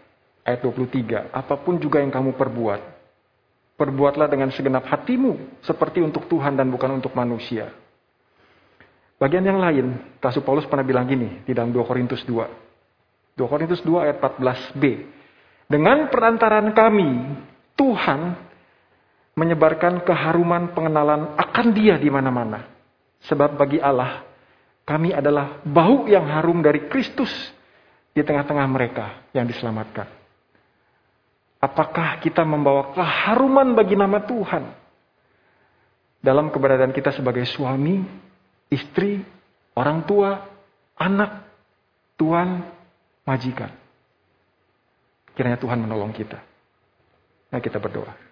ayat 0.47 0.63
23, 0.63 1.29
apa 1.29 1.59
pun 1.59 1.77
juga 1.77 1.99
yang 1.99 2.09
kamu 2.09 2.33
perbuat, 2.39 2.81
perbuatlah 3.75 4.31
dengan 4.31 4.49
segenap 4.49 4.87
hatimu, 4.87 5.61
seperti 5.61 5.99
untuk 5.99 6.25
Tuhan 6.31 6.55
dan 6.55 6.71
bukan 6.71 6.97
untuk 6.97 7.11
manusia. 7.13 7.69
Bagian 9.19 9.43
yang 9.43 9.59
lain, 9.59 10.17
Rasul 10.23 10.41
Paulus 10.41 10.65
pernah 10.65 10.87
bilang 10.87 11.05
gini 11.05 11.43
di 11.43 11.51
dalam 11.51 11.69
2 11.69 11.83
Korintus 11.83 12.23
2. 12.25 13.37
2 13.37 13.43
Korintus 13.45 13.81
2 13.83 14.05
ayat 14.07 14.17
14b. 14.23 14.83
Dengan 15.67 16.07
perantaran 16.07 16.71
kami, 16.71 17.09
Tuhan 17.75 18.39
menyebarkan 19.37 20.01
keharuman 20.01 20.73
pengenalan 20.73 21.37
akan 21.37 21.67
dia 21.75 21.99
di 21.99 22.09
mana-mana. 22.09 22.65
Sebab 23.25 23.57
bagi 23.57 23.81
Allah, 23.81 24.26
kami 24.87 25.11
adalah 25.11 25.59
bau 25.67 26.07
yang 26.07 26.23
harum 26.31 26.63
dari 26.63 26.87
Kristus 26.87 27.29
di 28.15 28.23
tengah-tengah 28.23 28.67
mereka 28.71 29.27
yang 29.35 29.43
diselamatkan. 29.43 30.07
Apakah 31.59 32.23
kita 32.23 32.47
membawa 32.47 32.95
keharuman 32.95 33.75
bagi 33.75 33.99
nama 33.99 34.23
Tuhan 34.23 34.63
dalam 36.23 36.47
keberadaan 36.47 36.95
kita 36.95 37.11
sebagai 37.11 37.43
suami, 37.51 37.99
istri, 38.71 39.19
orang 39.75 40.07
tua, 40.07 40.47
anak, 40.95 41.43
tuan, 42.15 42.63
majikan. 43.27 43.69
Kiranya 45.35 45.59
Tuhan 45.59 45.83
menolong 45.83 46.15
kita. 46.15 46.39
Nah 47.51 47.59
kita 47.59 47.77
berdoa. 47.77 48.26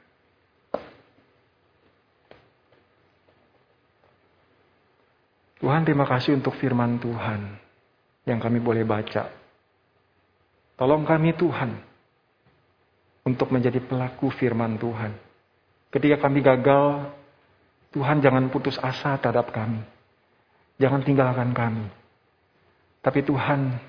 Tuhan 5.60 5.88
terima 5.88 6.04
kasih 6.04 6.36
untuk 6.36 6.56
firman 6.60 7.00
Tuhan 7.00 7.42
yang 8.28 8.40
kami 8.42 8.60
boleh 8.60 8.84
baca. 8.84 9.32
Tolong 10.76 11.08
kami 11.08 11.32
Tuhan 11.40 11.72
untuk 13.24 13.50
menjadi 13.50 13.80
pelaku 13.80 14.28
firman 14.36 14.76
Tuhan. 14.76 15.16
Ketika 15.88 16.28
kami 16.28 16.44
gagal, 16.44 17.08
Tuhan 17.96 18.20
jangan 18.20 18.52
putus 18.52 18.76
asa 18.84 19.16
terhadap 19.16 19.56
kami. 19.56 19.80
Jangan 20.76 21.08
tinggalkan 21.08 21.56
kami. 21.56 21.88
Tapi 23.00 23.24
Tuhan, 23.24 23.80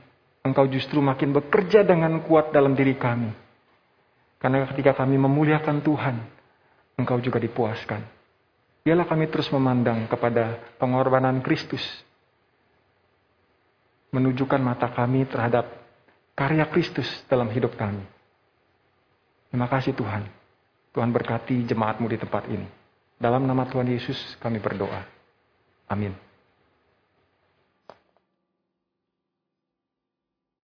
Engkau 0.47 0.71
justru 0.71 1.03
makin 1.03 1.35
bekerja 1.35 1.83
dengan 1.83 2.23
kuat 2.23 2.55
dalam 2.55 2.79
diri 2.79 2.95
kami. 2.95 3.35
Karena 4.39 4.63
ketika 4.71 4.95
kami 5.03 5.19
memuliakan 5.19 5.83
Tuhan, 5.83 6.17
Engkau 6.95 7.19
juga 7.19 7.43
dipuaskan. 7.43 8.16
Biarlah 8.87 9.11
kami 9.11 9.27
terus 9.27 9.51
memandang 9.51 10.07
kepada 10.07 10.63
pengorbanan 10.79 11.43
Kristus. 11.43 11.83
Menunjukkan 14.15 14.63
mata 14.63 14.87
kami 14.87 15.27
terhadap 15.27 15.67
karya 16.39 16.63
Kristus 16.71 17.11
dalam 17.27 17.51
hidup 17.51 17.75
kami. 17.75 18.07
Terima 19.51 19.67
kasih 19.67 19.91
Tuhan. 19.91 20.31
Tuhan 20.95 21.11
berkati 21.11 21.67
jemaatmu 21.67 22.07
di 22.07 22.15
tempat 22.15 22.47
ini. 22.47 22.71
Dalam 23.19 23.43
nama 23.43 23.67
Tuhan 23.67 23.91
Yesus 23.91 24.39
kami 24.39 24.63
berdoa. 24.63 25.03
Amin. 25.91 26.26